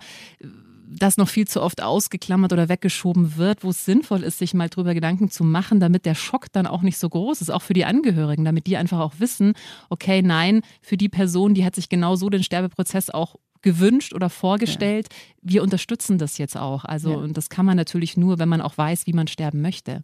das 0.93 1.17
noch 1.17 1.29
viel 1.29 1.47
zu 1.47 1.61
oft 1.61 1.81
ausgeklammert 1.81 2.53
oder 2.53 2.69
weggeschoben 2.69 3.37
wird, 3.37 3.63
wo 3.63 3.69
es 3.69 3.85
sinnvoll 3.85 4.23
ist, 4.23 4.39
sich 4.39 4.53
mal 4.53 4.69
drüber 4.69 4.93
Gedanken 4.93 5.29
zu 5.29 5.43
machen, 5.43 5.79
damit 5.79 6.05
der 6.05 6.15
Schock 6.15 6.51
dann 6.51 6.67
auch 6.67 6.81
nicht 6.81 6.97
so 6.97 7.09
groß 7.09 7.41
ist, 7.41 7.49
auch 7.49 7.61
für 7.61 7.73
die 7.73 7.85
Angehörigen, 7.85 8.45
damit 8.45 8.67
die 8.67 8.77
einfach 8.77 8.99
auch 8.99 9.13
wissen, 9.19 9.53
okay, 9.89 10.21
nein, 10.21 10.61
für 10.81 10.97
die 10.97 11.09
Person, 11.09 11.53
die 11.53 11.65
hat 11.65 11.75
sich 11.75 11.89
genau 11.89 12.15
so 12.15 12.29
den 12.29 12.43
Sterbeprozess 12.43 13.09
auch 13.09 13.35
gewünscht 13.61 14.13
oder 14.13 14.29
vorgestellt. 14.29 15.07
Ja. 15.11 15.17
Wir 15.43 15.63
unterstützen 15.63 16.17
das 16.17 16.37
jetzt 16.37 16.57
auch. 16.57 16.83
Also, 16.83 17.11
ja. 17.11 17.17
und 17.17 17.37
das 17.37 17.49
kann 17.49 17.65
man 17.65 17.77
natürlich 17.77 18.17
nur, 18.17 18.39
wenn 18.39 18.49
man 18.49 18.61
auch 18.61 18.77
weiß, 18.77 19.05
wie 19.07 19.13
man 19.13 19.27
sterben 19.27 19.61
möchte. 19.61 20.01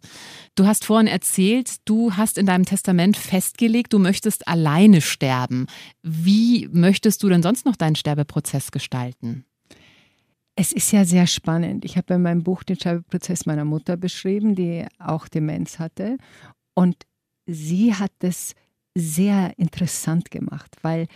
Du 0.54 0.66
hast 0.66 0.84
vorhin 0.84 1.06
erzählt, 1.06 1.76
du 1.84 2.12
hast 2.14 2.38
in 2.38 2.46
deinem 2.46 2.64
Testament 2.64 3.16
festgelegt, 3.16 3.92
du 3.92 3.98
möchtest 3.98 4.46
alleine 4.48 5.00
sterben. 5.00 5.66
Wie 6.02 6.68
möchtest 6.72 7.22
du 7.22 7.28
denn 7.28 7.42
sonst 7.42 7.66
noch 7.66 7.76
deinen 7.76 7.96
Sterbeprozess 7.96 8.70
gestalten? 8.70 9.44
Es 10.60 10.72
ist 10.72 10.90
ja 10.90 11.04
sehr 11.04 11.28
spannend. 11.28 11.84
Ich 11.84 11.96
habe 11.96 12.14
in 12.14 12.22
meinem 12.22 12.42
Buch 12.42 12.64
den 12.64 12.74
Sterbeprozess 12.74 13.46
meiner 13.46 13.64
Mutter 13.64 13.96
beschrieben, 13.96 14.56
die 14.56 14.84
auch 14.98 15.28
Demenz 15.28 15.78
hatte. 15.78 16.18
Und 16.74 17.06
sie 17.46 17.94
hat 17.94 18.10
es 18.18 18.56
sehr 18.92 19.56
interessant 19.56 20.32
gemacht, 20.32 20.74
weil 20.82 21.06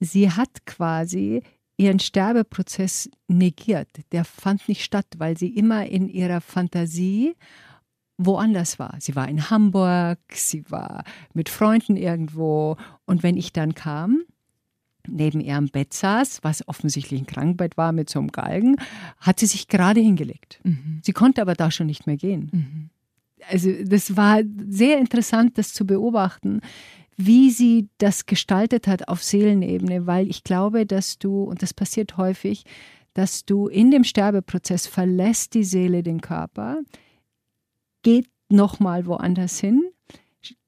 sie 0.00 0.30
hat 0.30 0.64
quasi 0.64 1.42
ihren 1.76 1.98
Sterbeprozess 1.98 3.10
negiert. 3.26 3.90
Der 4.10 4.24
fand 4.24 4.66
nicht 4.70 4.82
statt, 4.82 5.08
weil 5.18 5.36
sie 5.36 5.54
immer 5.54 5.84
in 5.84 6.08
ihrer 6.08 6.40
Fantasie 6.40 7.34
woanders 8.16 8.78
war. 8.78 8.96
Sie 9.00 9.14
war 9.14 9.28
in 9.28 9.50
Hamburg, 9.50 10.18
sie 10.32 10.64
war 10.70 11.04
mit 11.34 11.50
Freunden 11.50 11.98
irgendwo. 11.98 12.78
Und 13.04 13.22
wenn 13.22 13.36
ich 13.36 13.52
dann 13.52 13.74
kam, 13.74 14.22
neben 15.10 15.40
ihrem 15.40 15.68
Bett 15.68 15.94
saß, 15.94 16.40
was 16.42 16.66
offensichtlich 16.68 17.20
ein 17.20 17.26
Krankbett 17.26 17.76
war 17.76 17.92
mit 17.92 18.10
so 18.10 18.18
einem 18.18 18.28
Galgen, 18.28 18.76
hat 19.18 19.40
sie 19.40 19.46
sich 19.46 19.68
gerade 19.68 20.00
hingelegt. 20.00 20.60
Mhm. 20.64 21.00
Sie 21.02 21.12
konnte 21.12 21.42
aber 21.42 21.54
da 21.54 21.70
schon 21.70 21.86
nicht 21.86 22.06
mehr 22.06 22.16
gehen. 22.16 22.50
Mhm. 22.52 22.90
Also 23.50 23.70
das 23.84 24.16
war 24.16 24.40
sehr 24.68 24.98
interessant, 24.98 25.58
das 25.58 25.72
zu 25.72 25.86
beobachten, 25.86 26.60
wie 27.16 27.50
sie 27.50 27.88
das 27.98 28.26
gestaltet 28.26 28.86
hat 28.86 29.08
auf 29.08 29.22
Seelenebene, 29.22 30.06
weil 30.06 30.28
ich 30.28 30.44
glaube, 30.44 30.86
dass 30.86 31.18
du, 31.18 31.42
und 31.42 31.62
das 31.62 31.74
passiert 31.74 32.16
häufig, 32.16 32.64
dass 33.14 33.44
du 33.44 33.66
in 33.66 33.90
dem 33.90 34.04
Sterbeprozess 34.04 34.86
verlässt 34.86 35.54
die 35.54 35.64
Seele 35.64 36.04
den 36.04 36.20
Körper, 36.20 36.78
geht 38.02 38.28
nochmal 38.48 39.06
woanders 39.06 39.58
hin, 39.58 39.82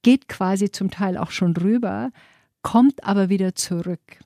geht 0.03 0.29
quasi 0.29 0.71
zum 0.71 0.91
Teil 0.91 1.17
auch 1.17 1.31
schon 1.31 1.57
rüber, 1.57 2.11
kommt 2.63 3.05
aber 3.05 3.29
wieder 3.29 3.55
zurück. 3.55 4.19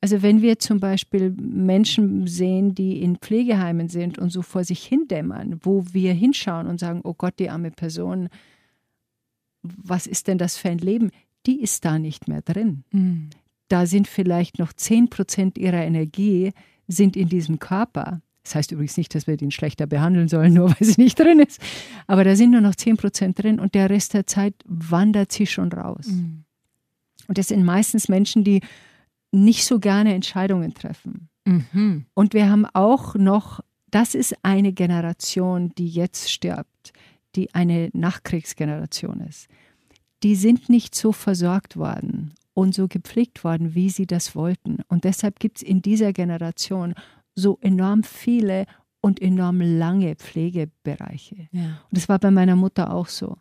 Also 0.00 0.22
wenn 0.22 0.42
wir 0.42 0.58
zum 0.58 0.78
Beispiel 0.78 1.30
Menschen 1.30 2.26
sehen, 2.26 2.74
die 2.74 3.02
in 3.02 3.16
Pflegeheimen 3.16 3.88
sind 3.88 4.18
und 4.18 4.30
so 4.30 4.42
vor 4.42 4.62
sich 4.62 4.84
hindämmern, 4.84 5.58
wo 5.62 5.84
wir 5.92 6.12
hinschauen 6.12 6.68
und 6.68 6.78
sagen, 6.78 7.00
oh 7.02 7.14
Gott, 7.14 7.34
die 7.38 7.50
arme 7.50 7.72
Person, 7.72 8.28
was 9.62 10.06
ist 10.06 10.28
denn 10.28 10.38
das 10.38 10.56
für 10.56 10.68
ein 10.68 10.78
Leben? 10.78 11.10
Die 11.46 11.60
ist 11.60 11.84
da 11.84 11.98
nicht 11.98 12.28
mehr 12.28 12.42
drin. 12.42 12.84
Mhm. 12.92 13.30
Da 13.66 13.86
sind 13.86 14.06
vielleicht 14.06 14.58
noch 14.58 14.72
10 14.72 15.10
Prozent 15.10 15.58
ihrer 15.58 15.84
Energie 15.84 16.52
sind 16.86 17.16
in 17.16 17.28
diesem 17.28 17.58
Körper. 17.58 18.22
Das 18.44 18.54
heißt 18.54 18.72
übrigens 18.72 18.96
nicht, 18.96 19.14
dass 19.14 19.26
wir 19.26 19.36
den 19.36 19.50
schlechter 19.50 19.86
behandeln 19.86 20.28
sollen, 20.28 20.54
nur 20.54 20.70
weil 20.70 20.86
sie 20.86 21.00
nicht 21.00 21.18
drin 21.18 21.40
ist. 21.40 21.60
Aber 22.06 22.22
da 22.22 22.36
sind 22.36 22.52
nur 22.52 22.60
noch 22.60 22.76
10 22.76 22.96
Prozent 22.96 23.42
drin 23.42 23.58
und 23.58 23.74
der 23.74 23.90
Rest 23.90 24.14
der 24.14 24.26
Zeit 24.26 24.54
wandert 24.64 25.32
sie 25.32 25.46
schon 25.46 25.72
raus. 25.72 26.06
Mhm. 26.06 26.44
Und 27.26 27.36
das 27.36 27.48
sind 27.48 27.64
meistens 27.64 28.08
Menschen, 28.08 28.44
die 28.44 28.60
nicht 29.30 29.64
so 29.64 29.78
gerne 29.78 30.14
Entscheidungen 30.14 30.74
treffen. 30.74 31.28
Mhm. 31.44 32.06
Und 32.14 32.34
wir 32.34 32.50
haben 32.50 32.66
auch 32.66 33.14
noch, 33.14 33.60
das 33.90 34.14
ist 34.14 34.36
eine 34.42 34.72
Generation, 34.72 35.72
die 35.76 35.88
jetzt 35.88 36.30
stirbt, 36.30 36.92
die 37.34 37.54
eine 37.54 37.90
Nachkriegsgeneration 37.92 39.20
ist. 39.20 39.48
Die 40.22 40.34
sind 40.34 40.68
nicht 40.68 40.94
so 40.94 41.12
versorgt 41.12 41.76
worden 41.76 42.34
und 42.54 42.74
so 42.74 42.88
gepflegt 42.88 43.44
worden, 43.44 43.74
wie 43.74 43.88
sie 43.88 44.06
das 44.06 44.34
wollten. 44.34 44.78
Und 44.88 45.04
deshalb 45.04 45.38
gibt 45.38 45.58
es 45.58 45.62
in 45.62 45.80
dieser 45.80 46.12
Generation 46.12 46.94
so 47.34 47.58
enorm 47.60 48.02
viele 48.02 48.66
und 49.00 49.22
enorm 49.22 49.60
lange 49.60 50.16
Pflegebereiche. 50.16 51.48
Ja. 51.52 51.62
Und 51.62 51.92
das 51.92 52.08
war 52.08 52.18
bei 52.18 52.30
meiner 52.30 52.56
Mutter 52.56 52.92
auch 52.92 53.06
so. 53.06 53.36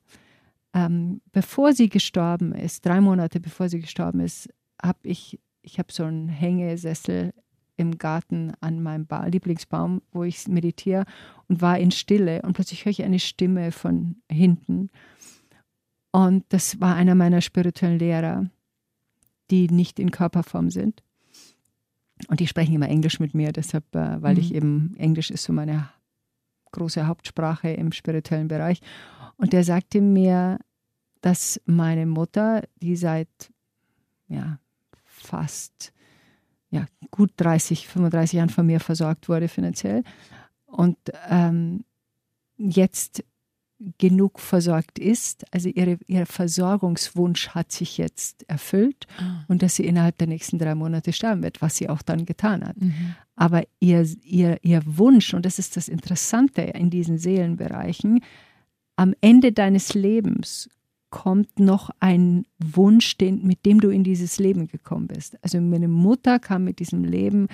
Ähm, 0.73 1.21
bevor 1.31 1.73
sie 1.73 1.89
gestorben 1.89 2.53
ist, 2.53 2.85
drei 2.85 3.01
Monate 3.01 3.39
bevor 3.39 3.69
sie 3.69 3.79
gestorben 3.79 4.19
ist, 4.19 4.49
habe 4.81 4.99
ich 5.01 5.39
ich 5.67 5.79
habe 5.79 5.91
so 5.91 6.03
einen 6.03 6.29
Hängesessel 6.29 7.33
im 7.75 7.97
Garten 7.97 8.53
an 8.61 8.81
meinem 8.81 9.05
ba 9.05 9.25
Lieblingsbaum, 9.25 10.01
wo 10.11 10.23
ich 10.23 10.47
meditiere 10.47 11.05
und 11.47 11.61
war 11.61 11.77
in 11.77 11.91
Stille 11.91 12.41
und 12.41 12.53
plötzlich 12.53 12.85
höre 12.85 12.91
ich 12.91 13.03
eine 13.03 13.19
Stimme 13.19 13.71
von 13.71 14.15
hinten. 14.31 14.89
Und 16.11 16.45
das 16.49 16.79
war 16.79 16.95
einer 16.95 17.15
meiner 17.15 17.41
spirituellen 17.41 17.99
Lehrer, 17.99 18.49
die 19.51 19.67
nicht 19.67 19.99
in 19.99 20.09
Körperform 20.09 20.71
sind. 20.71 21.03
Und 22.29 22.39
die 22.39 22.47
sprechen 22.47 22.73
immer 22.73 22.89
Englisch 22.89 23.19
mit 23.19 23.35
mir, 23.35 23.51
deshalb, 23.51 23.93
äh, 23.93 24.21
weil 24.21 24.35
mhm. 24.35 24.39
ich 24.39 24.53
eben, 24.55 24.95
Englisch 24.97 25.29
ist 25.29 25.43
so 25.43 25.53
meine 25.53 25.89
große 26.71 27.05
Hauptsprache 27.05 27.69
im 27.69 27.91
spirituellen 27.91 28.47
Bereich. 28.47 28.81
Und 29.35 29.53
der 29.53 29.63
sagte 29.63 30.01
mir, 30.01 30.59
dass 31.21 31.61
meine 31.65 32.05
Mutter, 32.05 32.63
die 32.81 32.95
seit 32.95 33.51
ja, 34.29 34.59
fast 35.27 35.93
ja, 36.69 36.85
gut 37.11 37.31
30, 37.37 37.87
35 37.87 38.33
Jahren 38.37 38.49
von 38.49 38.65
mir 38.65 38.79
versorgt 38.79 39.29
wurde 39.29 39.47
finanziell 39.47 40.03
und 40.65 40.97
ähm, 41.29 41.85
jetzt 42.57 43.23
genug 43.99 44.39
versorgt 44.39 44.97
ist. 44.99 45.45
Also 45.53 45.69
ihre, 45.69 45.99
ihr 46.07 46.25
Versorgungswunsch 46.25 47.49
hat 47.49 47.71
sich 47.71 47.97
jetzt 47.97 48.49
erfüllt 48.49 49.05
ah. 49.19 49.45
und 49.47 49.61
dass 49.61 49.75
sie 49.75 49.85
innerhalb 49.85 50.17
der 50.17 50.27
nächsten 50.27 50.57
drei 50.57 50.73
Monate 50.75 51.13
sterben 51.13 51.43
wird, 51.43 51.61
was 51.61 51.77
sie 51.77 51.89
auch 51.89 52.01
dann 52.01 52.25
getan 52.25 52.65
hat. 52.65 52.77
Mhm. 52.81 53.15
Aber 53.35 53.63
ihr, 53.79 54.05
ihr, 54.23 54.57
ihr 54.63 54.81
Wunsch, 54.85 55.33
und 55.33 55.45
das 55.45 55.59
ist 55.59 55.77
das 55.77 55.87
Interessante 55.87 56.61
in 56.61 56.89
diesen 56.89 57.19
Seelenbereichen, 57.19 58.23
am 58.95 59.13
Ende 59.21 59.51
deines 59.51 59.93
Lebens 59.93 60.69
kommt 61.17 61.59
noch 61.59 61.89
ein 61.99 62.45
Wunsch, 62.59 63.17
den, 63.17 63.43
mit 63.43 63.65
dem 63.65 63.81
du 63.81 63.89
in 63.89 64.03
dieses 64.03 64.37
Leben 64.37 64.67
gekommen 64.67 65.07
bist. 65.07 65.35
Also 65.43 65.59
meine 65.59 65.87
Mutter 65.87 66.37
kam 66.37 66.63
mit 66.63 66.77
diesem 66.77 67.03
Leben, 67.03 67.47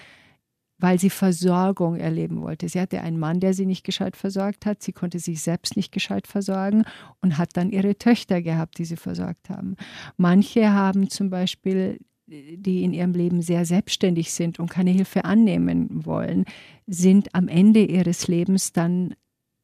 weil 0.79 0.99
sie 0.99 1.09
Versorgung 1.09 1.95
erleben 1.95 2.41
wollte. 2.41 2.67
Sie 2.67 2.81
hatte 2.81 2.99
einen 2.99 3.17
Mann, 3.17 3.39
der 3.39 3.53
sie 3.53 3.65
nicht 3.65 3.85
gescheit 3.85 4.17
versorgt 4.17 4.65
hat. 4.65 4.83
Sie 4.83 4.91
konnte 4.91 5.19
sich 5.19 5.41
selbst 5.41 5.77
nicht 5.77 5.93
gescheit 5.93 6.27
versorgen 6.27 6.83
und 7.21 7.37
hat 7.37 7.55
dann 7.55 7.71
ihre 7.71 7.97
Töchter 7.97 8.41
gehabt, 8.41 8.79
die 8.79 8.85
sie 8.85 8.97
versorgt 8.97 9.49
haben. 9.49 9.77
Manche 10.17 10.73
haben 10.73 11.09
zum 11.09 11.29
Beispiel 11.29 11.99
die 12.27 12.83
in 12.83 12.93
ihrem 12.93 13.13
Leben 13.13 13.41
sehr 13.41 13.63
selbstständig 13.65 14.33
sind 14.33 14.59
und 14.59 14.69
keine 14.69 14.91
Hilfe 14.91 15.23
annehmen 15.23 16.05
wollen, 16.05 16.43
sind 16.85 17.33
am 17.33 17.47
Ende 17.47 17.85
ihres 17.85 18.27
Lebens 18.27 18.73
dann 18.73 19.15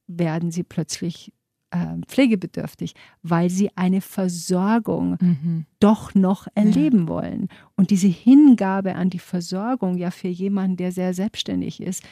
werden 0.07 0.51
sie 0.51 0.63
plötzlich 0.63 1.31
pflegebedürftig, 2.07 2.95
weil 3.21 3.49
sie 3.49 3.69
eine 3.75 4.01
Versorgung 4.01 5.17
mhm. 5.19 5.65
doch 5.79 6.15
noch 6.15 6.47
erleben 6.55 7.01
ja. 7.01 7.07
wollen. 7.07 7.47
Und 7.75 7.91
diese 7.91 8.07
Hingabe 8.07 8.95
an 8.95 9.09
die 9.09 9.19
Versorgung 9.19 9.97
ja 9.97 10.11
für 10.11 10.27
jemanden, 10.27 10.77
der 10.77 10.91
sehr 10.91 11.13
selbstständig 11.13 11.81
ist, 11.81 12.03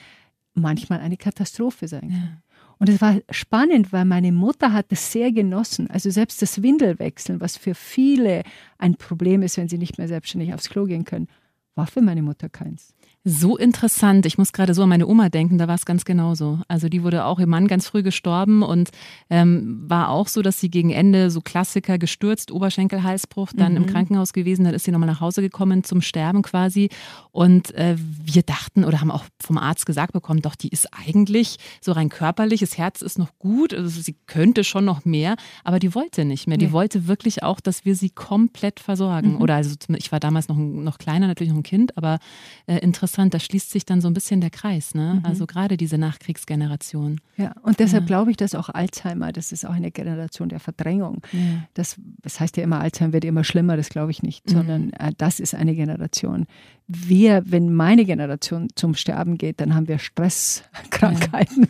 manchmal 0.53 0.99
eine 0.99 1.17
Katastrophe 1.17 1.87
sein 1.87 2.09
kann. 2.09 2.11
Ja. 2.11 2.41
Und 2.79 2.89
es 2.89 3.01
war 3.01 3.19
spannend, 3.31 3.91
weil 3.91 4.05
meine 4.05 4.31
Mutter 4.31 4.71
hat 4.71 4.87
es 4.89 5.11
sehr 5.11 5.31
genossen. 5.31 5.89
Also 5.89 6.11
selbst 6.11 6.41
das 6.41 6.61
Windelwechseln, 6.61 7.41
was 7.41 7.57
für 7.57 7.73
viele 7.73 8.43
ein 8.77 8.95
Problem 8.95 9.41
ist, 9.41 9.57
wenn 9.57 9.67
sie 9.67 9.79
nicht 9.79 9.97
mehr 9.97 10.07
selbstständig 10.07 10.53
aufs 10.53 10.69
Klo 10.69 10.85
gehen 10.85 11.05
können, 11.05 11.27
war 11.73 11.87
für 11.87 12.01
meine 12.01 12.21
Mutter 12.21 12.49
keins. 12.49 12.93
So 13.29 13.57
interessant. 13.57 14.25
Ich 14.25 14.37
muss 14.37 14.53
gerade 14.53 14.73
so 14.73 14.83
an 14.83 14.89
meine 14.89 15.05
Oma 15.05 15.27
denken, 15.27 15.57
da 15.57 15.67
war 15.67 15.75
es 15.75 15.85
ganz 15.85 16.05
genauso. 16.05 16.61
Also 16.69 16.87
die 16.87 17.03
wurde 17.03 17.25
auch 17.25 17.41
ihr 17.41 17.45
Mann 17.45 17.67
ganz 17.67 17.85
früh 17.85 18.01
gestorben 18.01 18.63
und 18.63 18.89
ähm, 19.29 19.83
war 19.85 20.11
auch 20.11 20.29
so, 20.29 20.41
dass 20.41 20.61
sie 20.61 20.69
gegen 20.69 20.91
Ende 20.91 21.29
so 21.29 21.41
Klassiker 21.41 21.97
gestürzt, 21.97 22.53
Oberschenkelhalsbruch, 22.53 23.49
dann 23.53 23.73
mhm. 23.73 23.79
im 23.79 23.85
Krankenhaus 23.85 24.31
gewesen, 24.31 24.63
dann 24.63 24.73
ist 24.73 24.85
sie 24.85 24.91
nochmal 24.91 25.09
nach 25.09 25.19
Hause 25.19 25.41
gekommen 25.41 25.83
zum 25.83 26.01
Sterben 26.01 26.41
quasi. 26.41 26.87
Und 27.33 27.75
äh, 27.75 27.97
wir 27.97 28.43
dachten 28.43 28.85
oder 28.85 29.01
haben 29.01 29.11
auch 29.11 29.25
vom 29.43 29.57
Arzt 29.57 29.85
gesagt 29.85 30.13
bekommen, 30.13 30.41
doch, 30.41 30.55
die 30.55 30.69
ist 30.69 30.87
eigentlich 30.93 31.57
so 31.81 31.91
rein 31.91 32.07
körperlich, 32.07 32.61
das 32.61 32.77
Herz 32.77 33.01
ist 33.01 33.19
noch 33.19 33.37
gut, 33.39 33.73
also 33.73 33.89
sie 33.89 34.15
könnte 34.27 34.63
schon 34.63 34.85
noch 34.85 35.03
mehr, 35.03 35.35
aber 35.65 35.79
die 35.79 35.93
wollte 35.93 36.23
nicht 36.23 36.47
mehr. 36.47 36.57
Die 36.57 36.71
wollte 36.71 37.07
wirklich 37.07 37.43
auch, 37.43 37.59
dass 37.59 37.83
wir 37.83 37.97
sie 37.97 38.09
komplett 38.09 38.79
versorgen. 38.79 39.33
Mhm. 39.33 39.41
Oder 39.41 39.55
also 39.55 39.75
ich 39.97 40.13
war 40.13 40.21
damals 40.21 40.47
noch, 40.47 40.55
noch 40.55 40.97
kleiner, 40.97 41.27
natürlich 41.27 41.51
noch 41.51 41.59
ein 41.59 41.63
Kind, 41.63 41.97
aber 41.97 42.19
äh, 42.67 42.77
interessant 42.77 43.16
interessant, 43.17 43.33
da 43.33 43.39
schließt 43.39 43.71
sich 43.71 43.85
dann 43.85 44.01
so 44.01 44.07
ein 44.07 44.13
bisschen 44.13 44.41
der 44.41 44.49
Kreis, 44.49 44.93
ne? 44.93 45.15
Mhm. 45.15 45.25
Also 45.25 45.45
gerade 45.45 45.77
diese 45.77 45.97
Nachkriegsgeneration. 45.97 47.19
Ja, 47.37 47.53
und 47.63 47.79
deshalb 47.79 48.03
ja. 48.03 48.07
glaube 48.07 48.31
ich, 48.31 48.37
dass 48.37 48.55
auch 48.55 48.69
Alzheimer, 48.69 49.31
das 49.31 49.51
ist 49.51 49.65
auch 49.65 49.73
eine 49.73 49.91
Generation 49.91 50.49
der 50.49 50.59
Verdrängung. 50.59 51.21
Ja. 51.31 51.39
Das, 51.73 51.97
das 52.21 52.39
heißt 52.39 52.57
ja 52.57 52.63
immer, 52.63 52.79
Alzheimer 52.79 53.13
wird 53.13 53.25
immer 53.25 53.43
schlimmer, 53.43 53.77
das 53.77 53.89
glaube 53.89 54.11
ich 54.11 54.21
nicht, 54.23 54.47
mhm. 54.47 54.51
sondern 54.51 54.93
äh, 54.93 55.11
das 55.17 55.39
ist 55.39 55.55
eine 55.55 55.75
Generation. 55.75 56.45
Wir, 56.87 57.43
wenn 57.45 57.73
meine 57.73 58.05
Generation 58.05 58.67
zum 58.75 58.95
Sterben 58.95 59.37
geht, 59.37 59.59
dann 59.59 59.75
haben 59.75 59.87
wir 59.87 59.99
Stresskrankheiten. 59.99 61.67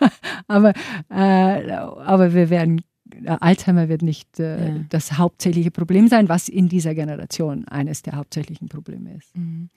Ja. 0.00 0.10
aber, 0.48 0.72
äh, 1.10 1.72
aber 1.72 2.34
wir 2.34 2.50
werden 2.50 2.82
Alzheimer 3.26 3.88
wird 3.88 4.02
nicht 4.02 4.38
äh, 4.38 4.68
ja. 4.68 4.80
das 4.88 5.18
hauptsächliche 5.18 5.70
Problem 5.70 6.08
sein, 6.08 6.28
was 6.28 6.48
in 6.48 6.68
dieser 6.68 6.94
Generation 6.94 7.66
eines 7.66 8.02
der 8.02 8.16
hauptsächlichen 8.16 8.68
Probleme 8.68 9.14
ist. 9.16 9.36
Mhm. 9.36 9.70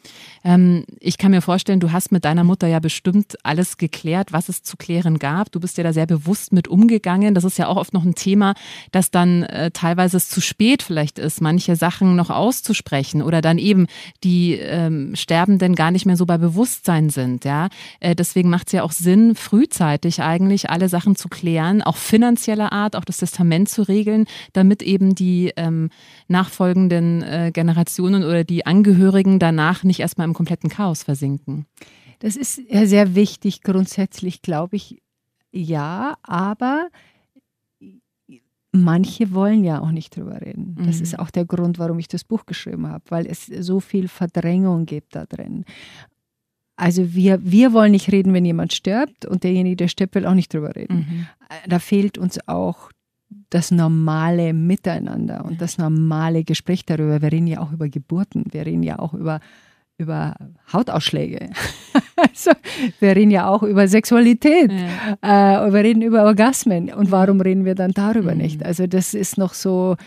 Ähm, 0.44 0.86
ich 1.00 1.18
kann 1.18 1.32
mir 1.32 1.42
vorstellen, 1.42 1.80
du 1.80 1.92
hast 1.92 2.12
mit 2.12 2.26
deiner 2.26 2.44
Mutter 2.44 2.68
ja 2.68 2.80
bestimmt 2.80 3.38
alles 3.44 3.78
geklärt, 3.78 4.34
was 4.34 4.50
es 4.50 4.64
zu 4.64 4.78
klären 4.78 5.20
gab. 5.20 5.52
Du 5.52 5.60
bist 5.60 5.78
ja 5.78 5.84
da 5.84 5.94
sehr 5.94 6.06
bewusst 6.06 6.54
mit 6.54 6.68
umgegangen. 6.68 7.34
Das 7.34 7.44
ist 7.44 7.58
ja 7.58 7.68
auch 7.68 7.78
oft 7.78 7.94
noch 7.94 8.04
ein 8.04 8.16
Thema, 8.16 8.54
dass 8.92 9.12
dann 9.12 9.44
äh, 9.44 9.72
teilweise 9.72 10.18
es 10.18 10.30
zu 10.30 10.42
spät 10.42 10.84
vielleicht 10.84 11.20
ist, 11.20 11.42
manche 11.42 11.76
Sachen 11.76 12.16
noch 12.16 12.30
auszusprechen 12.30 13.22
oder 13.22 13.42
dann 13.42 13.58
eben 13.58 13.88
die 14.24 14.54
ähm, 14.54 15.16
Sterbenden 15.16 15.76
gar 15.76 15.92
nicht 15.92 16.06
mehr 16.06 16.18
so 16.18 16.26
bei 16.26 16.38
Bewusstsein 16.38 17.10
sind. 17.10 17.46
Ja, 17.46 17.70
äh, 18.00 18.16
deswegen 18.16 18.50
macht 18.50 18.68
es 18.68 18.74
ja 18.74 18.84
auch 18.84 18.92
Sinn, 18.92 19.36
frühzeitig 19.36 20.22
eigentlich 20.22 20.70
alle 20.70 20.90
Sachen 20.90 21.16
zu 21.16 21.30
klären, 21.30 21.82
auch 21.82 21.98
finanzieller 21.98 22.72
Art, 22.72 22.96
auch 22.96 23.06
das 23.06 23.21
Testament 23.22 23.70
zu 23.70 23.84
regeln, 23.84 24.26
damit 24.54 24.82
eben 24.82 25.16
die 25.16 25.54
ähm, 25.56 25.90
nachfolgenden 26.28 27.24
äh, 27.24 27.52
Generationen 27.54 28.24
oder 28.24 28.44
die 28.44 28.66
Angehörigen 28.66 29.40
danach 29.40 29.84
nicht 29.84 30.02
erstmal 30.02 30.28
im 30.28 30.34
kompletten 30.34 30.70
Chaos 30.70 31.04
versinken. 31.04 31.66
Das 32.20 32.36
ist 32.36 32.62
ja 32.70 32.86
sehr 32.86 33.16
wichtig, 33.16 33.64
grundsätzlich 33.64 34.42
glaube 34.42 34.76
ich, 34.76 35.02
ja, 35.52 36.18
aber 36.24 36.90
manche 38.72 39.34
wollen 39.34 39.64
ja 39.64 39.82
auch 39.82 39.92
nicht 39.92 40.16
drüber 40.16 40.42
reden. 40.42 40.76
Das 40.86 40.98
mhm. 40.98 41.04
ist 41.04 41.20
auch 41.20 41.30
der 41.30 41.46
Grund, 41.46 41.80
warum 41.80 42.00
ich 42.00 42.08
das 42.08 42.24
Buch 42.24 42.46
geschrieben 42.46 42.88
habe, 42.88 43.04
weil 43.10 43.26
es 43.26 43.46
so 43.46 43.80
viel 43.80 44.08
Verdrängung 44.08 44.86
gibt 44.86 45.16
da 45.16 45.26
drin. 45.26 45.66
Also 46.78 47.14
wir, 47.14 47.40
wir 47.44 47.74
wollen 47.74 47.92
nicht 47.92 48.12
reden, 48.12 48.34
wenn 48.34 48.46
jemand 48.46 48.74
stirbt 48.74 49.26
und 49.26 49.44
derjenige, 49.44 49.76
der 49.76 49.88
stirbt, 49.88 50.16
will 50.16 50.26
auch 50.26 50.34
nicht 50.34 50.54
drüber 50.54 50.76
reden. 50.76 50.96
Mhm. 50.96 51.28
Da 51.68 51.80
fehlt 51.80 52.18
uns 52.18 52.40
auch 52.48 52.92
das 53.50 53.72
normale 53.72 54.54
Miteinander 54.54 55.46
und 55.46 55.62
das 55.62 55.78
normale 55.78 56.44
Gespräch 56.44 56.86
darüber. 56.86 57.22
Wir 57.22 57.32
reden 57.32 57.48
ja 57.48 57.60
auch 57.60 57.72
über 57.72 57.90
Geburten, 57.90 58.46
wir 58.52 58.66
reden 58.66 58.84
ja 58.84 59.00
auch 59.00 59.14
über, 59.14 59.40
über 59.98 60.36
Hautausschläge. 60.72 61.50
also, 62.16 62.52
wir 63.00 63.16
reden 63.16 63.32
ja 63.32 63.48
auch 63.48 63.64
über 63.64 63.88
Sexualität, 63.88 64.72
ja. 64.72 65.66
äh, 65.68 65.74
wir 65.74 65.84
reden 65.84 66.02
über 66.02 66.24
Orgasmen. 66.24 66.94
Und 66.94 67.12
warum 67.12 67.42
reden 67.42 67.66
wir 67.66 67.76
dann 67.76 67.92
darüber 67.92 68.34
mhm. 68.34 68.42
nicht? 68.42 68.66
Also 68.66 68.88
das 68.88 69.14
ist 69.14 69.38
noch 69.38 69.54
so, 69.54 69.98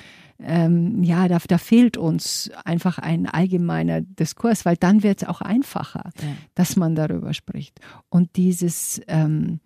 ähm, 0.42 1.02
ja, 1.02 1.28
da, 1.28 1.38
da, 1.46 1.58
fehlt 1.58 1.96
uns 1.96 2.50
einfach 2.64 2.98
ein 2.98 3.26
allgemeiner 3.26 4.00
Diskurs, 4.00 4.64
weil 4.64 4.76
dann 4.76 5.02
wird 5.02 5.22
es 5.22 5.28
auch 5.28 5.40
einfacher, 5.40 6.10
ja. 6.20 6.28
dass 6.54 6.76
man 6.76 6.94
darüber 6.94 7.34
spricht. 7.34 7.80
Und 8.08 8.36
dieses... 8.36 9.00
Ähm, 9.06 9.60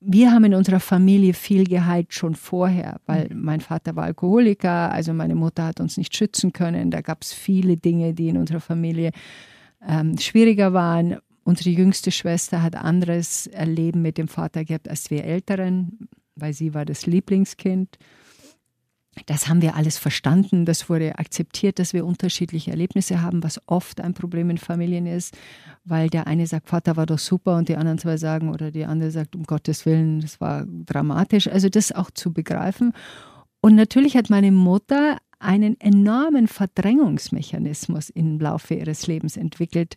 wir 0.00 0.30
haben 0.30 0.44
in 0.44 0.54
unserer 0.54 0.80
Familie 0.80 1.32
viel 1.32 1.64
geheilt 1.64 2.12
schon 2.12 2.34
vorher, 2.34 3.00
weil 3.06 3.28
mhm. 3.30 3.42
mein 3.42 3.60
Vater 3.60 3.96
war 3.96 4.04
Alkoholiker, 4.04 4.92
also 4.92 5.12
meine 5.12 5.34
Mutter 5.34 5.64
hat 5.64 5.80
uns 5.80 5.96
nicht 5.96 6.14
schützen 6.14 6.52
können. 6.52 6.90
Da 6.90 7.00
gab 7.00 7.22
es 7.22 7.32
viele 7.32 7.76
Dinge, 7.76 8.14
die 8.14 8.28
in 8.28 8.36
unserer 8.36 8.60
Familie 8.60 9.10
ähm, 9.86 10.18
schwieriger 10.18 10.72
waren. 10.72 11.16
Unsere 11.44 11.70
jüngste 11.70 12.10
Schwester 12.10 12.62
hat 12.62 12.76
anderes 12.76 13.46
Erleben 13.46 14.02
mit 14.02 14.18
dem 14.18 14.28
Vater 14.28 14.64
gehabt 14.64 14.88
als 14.88 15.10
wir 15.10 15.24
Älteren, 15.24 16.08
weil 16.34 16.52
sie 16.52 16.74
war 16.74 16.84
das 16.84 17.06
Lieblingskind. 17.06 17.98
Das 19.26 19.48
haben 19.48 19.60
wir 19.60 19.74
alles 19.74 19.98
verstanden, 19.98 20.64
das 20.64 20.88
wurde 20.88 21.18
akzeptiert, 21.18 21.80
dass 21.80 21.92
wir 21.92 22.06
unterschiedliche 22.06 22.70
Erlebnisse 22.70 23.22
haben, 23.22 23.42
was 23.42 23.60
oft 23.66 24.00
ein 24.00 24.14
Problem 24.14 24.50
in 24.50 24.58
Familien 24.58 25.06
ist, 25.06 25.36
weil 25.84 26.08
der 26.08 26.28
eine 26.28 26.46
sagt, 26.46 26.68
Vater 26.68 26.96
war 26.96 27.06
doch 27.06 27.18
super 27.18 27.56
und 27.56 27.68
die 27.68 27.76
anderen 27.76 27.98
zwei 27.98 28.16
sagen 28.18 28.50
oder 28.50 28.70
die 28.70 28.84
andere 28.84 29.10
sagt, 29.10 29.34
um 29.34 29.42
Gottes 29.42 29.84
Willen, 29.84 30.20
das 30.20 30.40
war 30.40 30.64
dramatisch. 30.66 31.48
Also 31.48 31.68
das 31.68 31.90
auch 31.90 32.12
zu 32.12 32.32
begreifen. 32.32 32.92
Und 33.60 33.74
natürlich 33.74 34.16
hat 34.16 34.30
meine 34.30 34.52
Mutter 34.52 35.18
einen 35.40 35.78
enormen 35.80 36.46
Verdrängungsmechanismus 36.46 38.10
im 38.10 38.38
Laufe 38.38 38.74
ihres 38.74 39.08
Lebens 39.08 39.36
entwickelt 39.36 39.96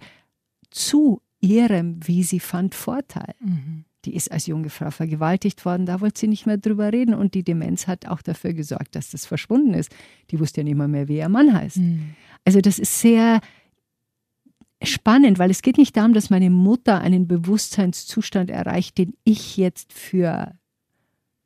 zu 0.71 1.21
ihrem, 1.39 1.99
wie 2.03 2.23
sie 2.23 2.39
fand, 2.39 2.73
Vorteil. 2.73 3.35
Mhm 3.39 3.85
die 4.05 4.15
ist 4.15 4.31
als 4.31 4.47
junge 4.47 4.69
Frau 4.69 4.91
vergewaltigt 4.91 5.65
worden, 5.65 5.85
da 5.85 6.01
wollte 6.01 6.21
sie 6.21 6.27
nicht 6.27 6.45
mehr 6.45 6.57
drüber 6.57 6.93
reden 6.93 7.13
und 7.13 7.33
die 7.33 7.43
Demenz 7.43 7.87
hat 7.87 8.05
auch 8.07 8.21
dafür 8.21 8.53
gesorgt, 8.53 8.95
dass 8.95 9.11
das 9.11 9.25
verschwunden 9.25 9.73
ist. 9.73 9.93
Die 10.31 10.39
wusste 10.39 10.61
ja 10.61 10.65
nicht 10.65 10.77
mal 10.77 10.87
mehr, 10.87 11.07
wie 11.07 11.17
ihr 11.17 11.29
Mann 11.29 11.53
heißt. 11.53 11.77
Mhm. 11.77 12.15
Also 12.45 12.61
das 12.61 12.79
ist 12.79 13.01
sehr 13.01 13.41
spannend, 14.81 15.39
weil 15.39 15.51
es 15.51 15.61
geht 15.61 15.77
nicht 15.77 15.97
darum, 15.97 16.13
dass 16.13 16.29
meine 16.29 16.49
Mutter 16.49 17.01
einen 17.01 17.27
Bewusstseinszustand 17.27 18.49
erreicht, 18.49 18.97
den 18.97 19.13
ich 19.25 19.57
jetzt 19.57 19.91
für 19.91 20.53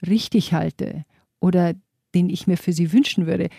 richtig 0.06 0.54
halte 0.54 1.06
oder 1.40 1.74
den 2.14 2.30
ich 2.30 2.46
mir 2.46 2.58
für 2.58 2.74
sie 2.74 2.94
wünschen 2.94 3.26
würde. 3.26 3.50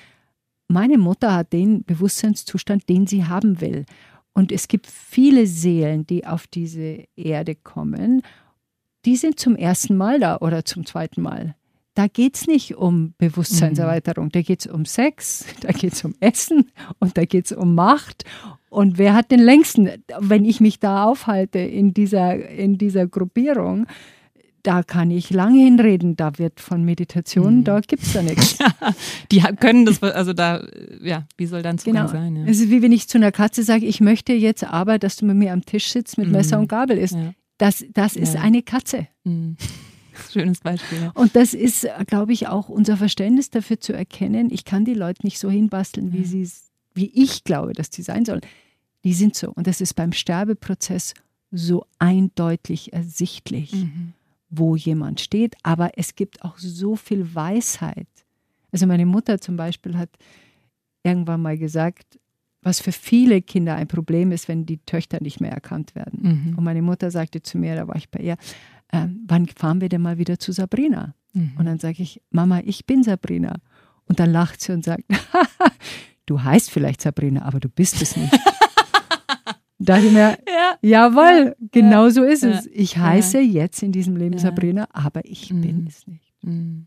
Meine 0.69 0.99
Mutter 0.99 1.35
hat 1.35 1.53
den 1.53 1.85
Bewusstseinszustand, 1.85 2.89
den 2.89 3.07
sie 3.09 3.25
haben 3.25 3.61
will. 3.61 3.85
Und 4.33 4.53
es 4.53 4.69
gibt 4.69 4.87
viele 4.87 5.47
Seelen, 5.47 6.07
die 6.07 6.27
auf 6.27 6.47
diese 6.47 7.05
Erde 7.17 7.55
kommen 7.55 8.23
die 9.05 9.17
sind 9.17 9.39
zum 9.39 9.57
ersten 9.57 9.97
Mal 9.97 10.21
da 10.21 10.39
oder 10.39 10.65
zum 10.65 10.87
zweiten 10.87 11.23
Mal. 11.23 11.55
Da 11.95 12.09
geht 12.09 12.35
es 12.35 12.47
nicht 12.49 12.75
um 12.75 13.15
Bewusstseinserweiterung, 13.19 14.31
da 14.31 14.43
geht 14.43 14.61
es 14.61 14.67
um 14.67 14.85
Sex, 14.85 15.47
da 15.61 15.71
geht 15.71 15.93
es 15.93 16.05
um 16.05 16.15
Essen 16.21 16.71
und 16.99 17.17
da 17.17 17.25
geht 17.25 17.47
es 17.47 17.53
um 17.53 17.75
Macht. 17.75 18.25
Und 18.69 18.99
wer 18.99 19.15
hat 19.15 19.31
den 19.31 19.41
längsten, 19.41 19.89
wenn 20.19 20.45
ich 20.45 20.61
mich 20.61 20.81
da 20.81 21.05
aufhalte 21.05 21.61
in 21.61 21.95
dieser, 21.95 22.35
in 22.49 22.77
dieser 22.79 23.07
Gruppierung, 23.07 23.87
da 24.65 24.83
kann 24.83 25.11
ich 25.11 25.31
lange 25.31 25.63
hinreden, 25.63 26.17
da 26.17 26.39
wird 26.39 26.59
von 26.59 26.85
Meditation, 26.85 27.59
mhm. 27.59 27.65
da 27.65 27.81
gibt 27.81 28.03
es 28.03 28.15
da 28.15 28.23
nichts. 28.23 28.59
die 29.31 29.41
können 29.61 29.85
das, 29.85 30.03
also 30.03 30.33
da, 30.33 30.67
ja, 31.03 31.27
wie 31.37 31.47
soll 31.47 31.63
dann 31.63 31.79
Zugang 31.79 32.07
genau. 32.07 32.09
sein? 32.09 32.35
Ja. 32.35 32.45
Es 32.47 32.59
ist 32.59 32.71
wie 32.71 32.83
wenn 32.83 32.91
ich 32.91 33.07
zu 33.07 33.19
einer 33.19 33.31
Katze 33.31 33.63
sage, 33.63 33.87
ich 33.87 34.01
möchte 34.01 34.33
jetzt 34.33 34.65
aber, 34.65 34.99
dass 34.99 35.17
du 35.17 35.27
mit 35.27 35.37
mir 35.37 35.53
am 35.53 35.65
Tisch 35.65 35.93
sitzt 35.93 36.19
mit 36.19 36.27
mhm. 36.27 36.33
Messer 36.33 36.59
und 36.59 36.69
Gabel 36.69 36.99
isst. 36.99 37.15
Ja. 37.15 37.35
Das, 37.59 37.85
das 37.93 38.17
ist 38.17 38.37
eine 38.37 38.63
Katze. 38.63 39.09
Mhm. 39.25 39.57
Schönes 40.33 40.61
Beispiel. 40.61 41.03
Ja. 41.03 41.11
Und 41.15 41.35
das 41.37 41.55
ist, 41.55 41.87
glaube 42.07 42.33
ich, 42.33 42.49
auch 42.49 42.69
unser 42.69 42.97
Verständnis 42.97 43.51
dafür 43.51 43.81
zu 43.81 43.93
erkennen, 43.93 44.51
ich 44.51 44.65
kann 44.65 44.85
die 44.85 44.95
Leute 44.95 45.25
nicht 45.25 45.39
so 45.39 45.51
hinbasteln, 45.51 46.13
wie, 46.13 46.25
sie, 46.25 46.49
wie 46.95 47.11
ich 47.15 47.45
glaube, 47.45 47.73
dass 47.73 47.89
sie 47.91 48.03
sein 48.03 48.25
sollen. 48.25 48.43
Die 49.03 49.15
sind 49.15 49.35
so. 49.35 49.51
Und 49.51 49.67
das 49.67 49.81
ist 49.81 49.95
beim 49.95 50.13
Sterbeprozess 50.13 51.15
so 51.51 51.85
eindeutig 51.99 52.93
ersichtlich, 52.93 53.73
mhm. 53.73 54.13
wo 54.51 54.77
jemand 54.77 55.21
steht. 55.21 55.57
Aber 55.63 55.93
es 55.97 56.15
gibt 56.15 56.45
auch 56.45 56.59
so 56.59 56.97
viel 56.97 57.35
Weisheit. 57.35 58.09
Also 58.73 58.87
meine 58.87 59.07
Mutter 59.07 59.41
zum 59.41 59.57
Beispiel 59.57 59.97
hat 59.97 60.11
irgendwann 61.03 61.43
mal 61.43 61.59
gesagt, 61.59 62.19
was 62.65 62.81
für 62.81 62.93
viele 62.93 63.43
Kinder 63.43 63.77
ein 63.77 63.87
Problem 63.87 64.33
ist, 64.33 64.49
wenn 64.49 64.67
die 64.67 64.79
Töchter 64.79 65.19
nicht 65.21 65.41
mehr 65.41 65.53
erkannt 65.53 65.95
werden. 65.95 66.21
Mhm. 66.23 66.59
Und 66.59 66.65
meine 66.65 66.83
Mutter 66.83 67.11
sagte 67.11 67.43
zu 67.43 67.59
mir, 67.59 67.77
da 67.77 67.87
war 67.87 67.97
ich 67.97 68.11
bei 68.11 68.21
ihr, 68.21 68.37
äh, 68.91 69.07
wann 69.27 69.47
fahren 69.47 69.81
wir 69.81 69.89
denn 69.89 70.03
mal 70.03 70.19
wieder 70.19 70.39
zu 70.39 70.53
Sabrina? 70.53 71.15
Mhm. 71.35 71.53
Und 71.59 71.67
dann 71.67 71.79
sage 71.79 72.03
ich, 72.03 72.23
Mama, 72.31 72.61
ich 72.65 72.87
bin 72.87 73.03
Sabrina. 73.03 73.57
Und 74.07 74.21
dann 74.21 74.31
lacht 74.31 74.61
sie 74.61 74.73
und 74.73 74.85
sagt, 74.85 75.05
du 76.27 76.43
heißt 76.43 76.71
vielleicht 76.71 77.01
Sabrina, 77.01 77.43
aber 77.43 77.61
du 77.61 77.69
bist 77.69 78.01
es 78.01 78.17
nicht. 78.17 78.33
da 79.79 79.95
dachte 79.95 80.07
ich 80.07 80.13
mir, 80.13 80.39
ja. 80.47 80.79
jawohl, 80.81 81.55
ja. 81.59 81.67
genau 81.71 82.09
so 82.09 82.23
ist 82.25 82.45
es. 82.45 82.69
Ich 82.73 82.97
heiße 82.97 83.41
jetzt 83.41 83.83
in 83.83 83.93
diesem 83.93 84.17
Leben 84.17 84.39
Sabrina, 84.39 84.89
aber 84.93 85.25
ich 85.25 85.53
mhm. 85.53 85.61
bin 85.61 85.87
es 85.87 86.07
nicht. 86.07 86.33
Mhm. 86.43 86.87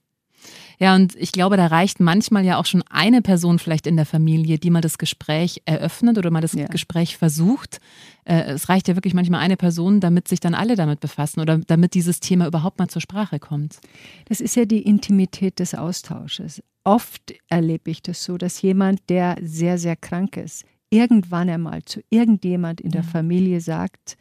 Ja, 0.79 0.95
und 0.95 1.15
ich 1.15 1.31
glaube, 1.31 1.57
da 1.57 1.67
reicht 1.67 1.99
manchmal 1.99 2.45
ja 2.45 2.57
auch 2.57 2.65
schon 2.65 2.83
eine 2.89 3.21
Person 3.23 3.57
vielleicht 3.57 3.87
in 3.87 3.95
der 3.95 4.05
Familie, 4.05 4.59
die 4.59 4.69
mal 4.69 4.81
das 4.81 4.99
Gespräch 4.99 5.61
eröffnet 5.65 6.17
oder 6.19 6.29
mal 6.29 6.41
das 6.41 6.53
ja. 6.53 6.67
Gespräch 6.67 7.17
versucht. 7.17 7.79
Äh, 8.25 8.43
es 8.51 8.69
reicht 8.69 8.87
ja 8.87 8.95
wirklich 8.95 9.15
manchmal 9.15 9.39
eine 9.39 9.57
Person, 9.57 9.99
damit 9.99 10.27
sich 10.27 10.39
dann 10.39 10.53
alle 10.53 10.75
damit 10.75 10.99
befassen 10.99 11.39
oder 11.39 11.57
damit 11.57 11.95
dieses 11.95 12.19
Thema 12.19 12.45
überhaupt 12.45 12.77
mal 12.77 12.89
zur 12.89 13.01
Sprache 13.01 13.39
kommt. 13.39 13.79
Das 14.25 14.39
ist 14.39 14.55
ja 14.55 14.65
die 14.65 14.83
Intimität 14.83 15.59
des 15.59 15.73
Austausches. 15.73 16.61
Oft 16.83 17.33
erlebe 17.49 17.89
ich 17.89 18.03
das 18.03 18.23
so, 18.23 18.37
dass 18.37 18.61
jemand, 18.61 19.09
der 19.09 19.37
sehr, 19.41 19.79
sehr 19.79 19.95
krank 19.95 20.37
ist, 20.37 20.63
irgendwann 20.91 21.49
einmal 21.49 21.83
zu 21.83 22.01
irgendjemand 22.09 22.81
in 22.81 22.91
der 22.91 23.01
ja. 23.01 23.07
Familie 23.07 23.61
sagt, 23.61 24.15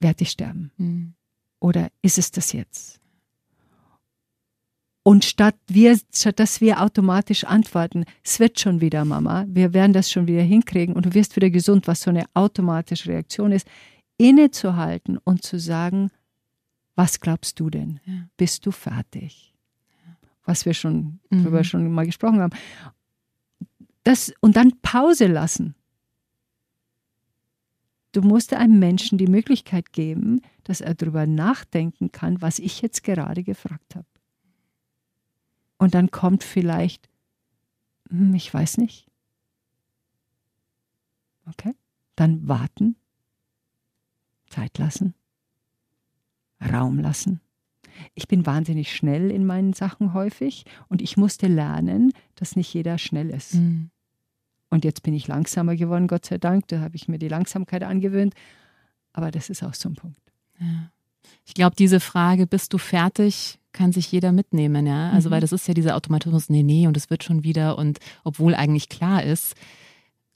werde 0.00 0.22
ich 0.22 0.30
sterben? 0.30 0.70
Mhm. 0.76 1.14
Oder 1.58 1.88
ist 2.02 2.18
es 2.18 2.30
das 2.30 2.52
jetzt? 2.52 3.01
Und 5.04 5.24
statt, 5.24 5.56
wir, 5.66 5.98
statt 6.14 6.38
dass 6.38 6.60
wir 6.60 6.80
automatisch 6.80 7.44
antworten, 7.44 8.04
es 8.22 8.38
wird 8.38 8.60
schon 8.60 8.80
wieder, 8.80 9.04
Mama, 9.04 9.44
wir 9.48 9.72
werden 9.74 9.92
das 9.92 10.10
schon 10.10 10.28
wieder 10.28 10.42
hinkriegen 10.42 10.94
und 10.94 11.06
du 11.06 11.14
wirst 11.14 11.34
wieder 11.34 11.50
gesund, 11.50 11.88
was 11.88 12.02
so 12.02 12.10
eine 12.10 12.24
automatische 12.34 13.10
Reaktion 13.10 13.50
ist, 13.50 13.66
innezuhalten 14.16 15.18
und 15.18 15.42
zu 15.42 15.58
sagen, 15.58 16.10
was 16.94 17.20
glaubst 17.20 17.58
du 17.58 17.70
denn? 17.70 18.00
Ja. 18.04 18.28
Bist 18.36 18.64
du 18.66 18.70
fertig? 18.70 19.54
Was 20.44 20.66
wir 20.66 20.74
schon 20.74 21.20
mhm. 21.30 21.42
darüber 21.42 21.64
schon 21.64 21.90
mal 21.90 22.06
gesprochen 22.06 22.40
haben. 22.40 22.56
Das, 24.04 24.32
und 24.40 24.56
dann 24.56 24.80
Pause 24.82 25.26
lassen. 25.26 25.74
Du 28.12 28.20
musst 28.20 28.52
einem 28.52 28.78
Menschen 28.78 29.16
die 29.18 29.26
Möglichkeit 29.26 29.92
geben, 29.92 30.42
dass 30.64 30.80
er 30.80 30.94
darüber 30.94 31.26
nachdenken 31.26 32.12
kann, 32.12 32.42
was 32.42 32.58
ich 32.58 32.82
jetzt 32.82 33.04
gerade 33.04 33.42
gefragt 33.42 33.96
habe. 33.96 34.06
Und 35.82 35.94
dann 35.94 36.12
kommt 36.12 36.44
vielleicht, 36.44 37.08
hm, 38.08 38.34
ich 38.36 38.54
weiß 38.54 38.78
nicht. 38.78 39.08
Okay, 41.48 41.74
dann 42.14 42.46
warten, 42.46 42.94
Zeit 44.48 44.78
lassen, 44.78 45.12
Raum 46.62 47.00
lassen. 47.00 47.40
Ich 48.14 48.28
bin 48.28 48.46
wahnsinnig 48.46 48.94
schnell 48.94 49.32
in 49.32 49.44
meinen 49.44 49.72
Sachen 49.72 50.14
häufig 50.14 50.66
und 50.86 51.02
ich 51.02 51.16
musste 51.16 51.48
lernen, 51.48 52.12
dass 52.36 52.54
nicht 52.54 52.72
jeder 52.72 52.96
schnell 52.96 53.30
ist. 53.30 53.54
Mhm. 53.54 53.90
Und 54.70 54.84
jetzt 54.84 55.02
bin 55.02 55.14
ich 55.14 55.26
langsamer 55.26 55.74
geworden, 55.74 56.06
Gott 56.06 56.26
sei 56.26 56.38
Dank. 56.38 56.68
Da 56.68 56.78
habe 56.78 56.94
ich 56.94 57.08
mir 57.08 57.18
die 57.18 57.26
Langsamkeit 57.26 57.82
angewöhnt. 57.82 58.34
Aber 59.12 59.32
das 59.32 59.50
ist 59.50 59.64
auch 59.64 59.74
so 59.74 59.88
ein 59.88 59.96
Punkt. 59.96 60.32
Ja. 60.60 60.92
Ich 61.44 61.54
glaube, 61.54 61.76
diese 61.76 62.00
Frage, 62.00 62.46
bist 62.46 62.72
du 62.72 62.78
fertig, 62.78 63.58
kann 63.72 63.92
sich 63.92 64.10
jeder 64.12 64.32
mitnehmen, 64.32 64.86
ja. 64.86 65.10
Also, 65.10 65.28
mhm. 65.28 65.34
weil 65.34 65.40
das 65.40 65.52
ist 65.52 65.66
ja 65.66 65.74
dieser 65.74 65.96
Automatismus, 65.96 66.48
nee, 66.48 66.62
nee, 66.62 66.86
und 66.86 66.96
es 66.96 67.10
wird 67.10 67.24
schon 67.24 67.44
wieder. 67.44 67.78
Und 67.78 67.98
obwohl 68.24 68.54
eigentlich 68.54 68.88
klar 68.88 69.22
ist, 69.22 69.54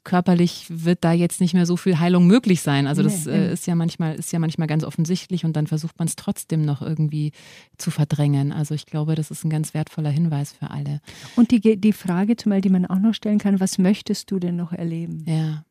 körperlich 0.07 0.67
wird 0.69 1.03
da 1.03 1.13
jetzt 1.13 1.41
nicht 1.41 1.53
mehr 1.53 1.67
so 1.67 1.77
viel 1.77 1.99
Heilung 1.99 2.27
möglich 2.29 2.63
sein. 2.63 2.87
Also 2.87 3.03
das 3.03 3.27
äh, 3.27 3.53
ist 3.53 3.67
ja 3.67 3.75
manchmal, 3.75 4.15
ist 4.15 4.33
ja 4.33 4.39
manchmal 4.39 4.69
ganz 4.69 4.85
offensichtlich 4.85 5.45
und 5.45 5.55
dann 5.57 5.67
versucht 5.67 5.99
man 5.99 6.07
es 6.07 6.15
trotzdem 6.15 6.65
noch 6.65 6.81
irgendwie 6.81 7.33
zu 7.77 7.91
verdrängen. 7.91 8.53
Also 8.53 8.75
ich 8.75 8.87
glaube, 8.87 9.17
das 9.17 9.33
ist 9.33 9.45
ein 9.45 9.51
ganz 9.51 9.75
wertvoller 9.75 10.11
Hinweis 10.11 10.53
für 10.53 10.71
alle. 10.71 11.01
Und 11.35 11.51
die, 11.51 11.79
die 11.79 11.93
Frage 11.93 12.37
zumal, 12.37 12.61
die 12.61 12.71
man 12.71 12.87
auch 12.87 13.01
noch 13.01 13.15
stellen 13.15 13.39
kann, 13.39 13.59
was 13.59 13.79
möchtest 13.79 14.31
du 14.31 14.39
denn 14.39 14.55
noch 14.55 14.73
erleben? 14.73 15.25
Ja. 15.27 15.65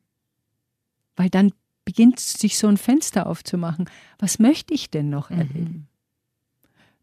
Weil 1.16 1.30
dann 1.30 1.52
beginnt 1.86 2.20
sich 2.20 2.58
so 2.58 2.66
ein 2.66 2.76
Fenster 2.76 3.26
aufzumachen. 3.26 3.88
Was 4.18 4.38
möchte 4.38 4.74
ich 4.74 4.90
denn 4.90 5.08
noch 5.08 5.30
mhm. 5.30 5.38
erleben? 5.38 5.88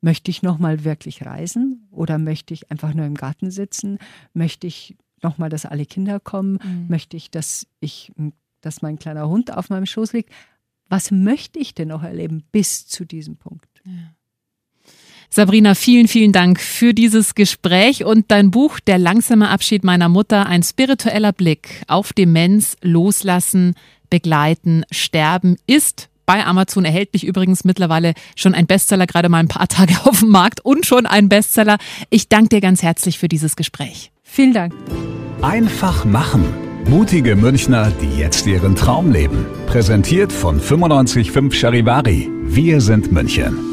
Möchte 0.02 0.30
ich 0.30 0.44
noch 0.44 0.60
mal 0.60 0.84
wirklich 0.84 1.26
reisen 1.26 1.88
oder 1.90 2.20
möchte 2.20 2.54
ich 2.54 2.70
einfach 2.70 2.94
nur 2.94 3.06
im 3.06 3.16
Garten 3.16 3.50
sitzen? 3.50 3.98
Möchte 4.34 4.68
ich 4.68 4.96
noch 5.24 5.38
mal, 5.40 5.50
dass 5.50 5.66
alle 5.66 5.86
Kinder 5.86 6.20
kommen? 6.20 6.60
Mhm. 6.62 6.86
Möchte 6.90 7.18
ich, 7.18 7.32
dass 7.32 7.66
ich, 7.80 8.12
dass 8.62 8.82
mein 8.82 9.00
kleiner 9.00 9.28
Hund 9.30 9.56
auf 9.56 9.70
meinem 9.70 9.86
Schoß 9.86 10.12
liegt? 10.12 10.32
Was 10.90 11.10
möchte 11.10 11.58
ich 11.60 11.74
denn 11.74 11.88
noch 11.88 12.04
erleben 12.04 12.44
bis 12.52 12.86
zu 12.86 13.06
diesem 13.06 13.38
Punkt? 13.38 13.82
Ja. 13.86 14.14
Sabrina, 15.30 15.74
vielen, 15.74 16.08
vielen 16.08 16.32
Dank 16.34 16.60
für 16.60 16.94
dieses 16.94 17.34
Gespräch 17.34 18.04
und 18.04 18.30
dein 18.30 18.52
Buch 18.52 18.80
Der 18.80 19.00
langsame 19.00 19.50
Abschied 19.50 19.84
meiner 19.84 20.10
Mutter, 20.10 20.46
ein 20.46 20.62
spiritueller 20.62 21.32
Blick 21.32 21.82
auf 21.88 22.14
Demenz, 22.14 22.76
Loslassen, 22.82 23.74
Begleiten, 24.14 24.84
Sterben 24.92 25.58
ist 25.66 26.08
bei 26.28 26.46
Amazon 26.46 26.86
erhältlich 26.86 27.26
übrigens 27.26 27.64
mittlerweile 27.64 28.14
schon 28.36 28.54
ein 28.54 28.68
Bestseller, 28.68 29.08
gerade 29.08 29.28
mal 29.28 29.40
ein 29.40 29.48
paar 29.48 29.68
Tage 29.78 29.96
auf 30.04 30.20
dem 30.20 30.30
Markt 30.30 30.64
und 30.64 30.86
schon 30.86 31.08
ein 31.08 31.30
Bestseller. 31.30 31.78
Ich 32.12 32.30
danke 32.30 32.50
dir 32.50 32.62
ganz 32.62 32.84
herzlich 32.84 33.18
für 33.18 33.28
dieses 33.28 33.56
Gespräch. 33.56 34.12
Vielen 34.22 34.54
Dank. 34.54 34.76
Einfach 35.42 36.06
machen. 36.06 36.46
Mutige 36.86 37.36
Münchner, 37.36 37.90
die 37.90 38.20
jetzt 38.20 38.46
ihren 38.46 38.76
Traum 38.76 39.12
leben. 39.12 39.48
Präsentiert 39.66 40.32
von 40.32 40.58
955 40.58 41.60
Charivari. 41.60 42.30
Wir 42.44 42.82
sind 42.82 43.12
München. 43.12 43.73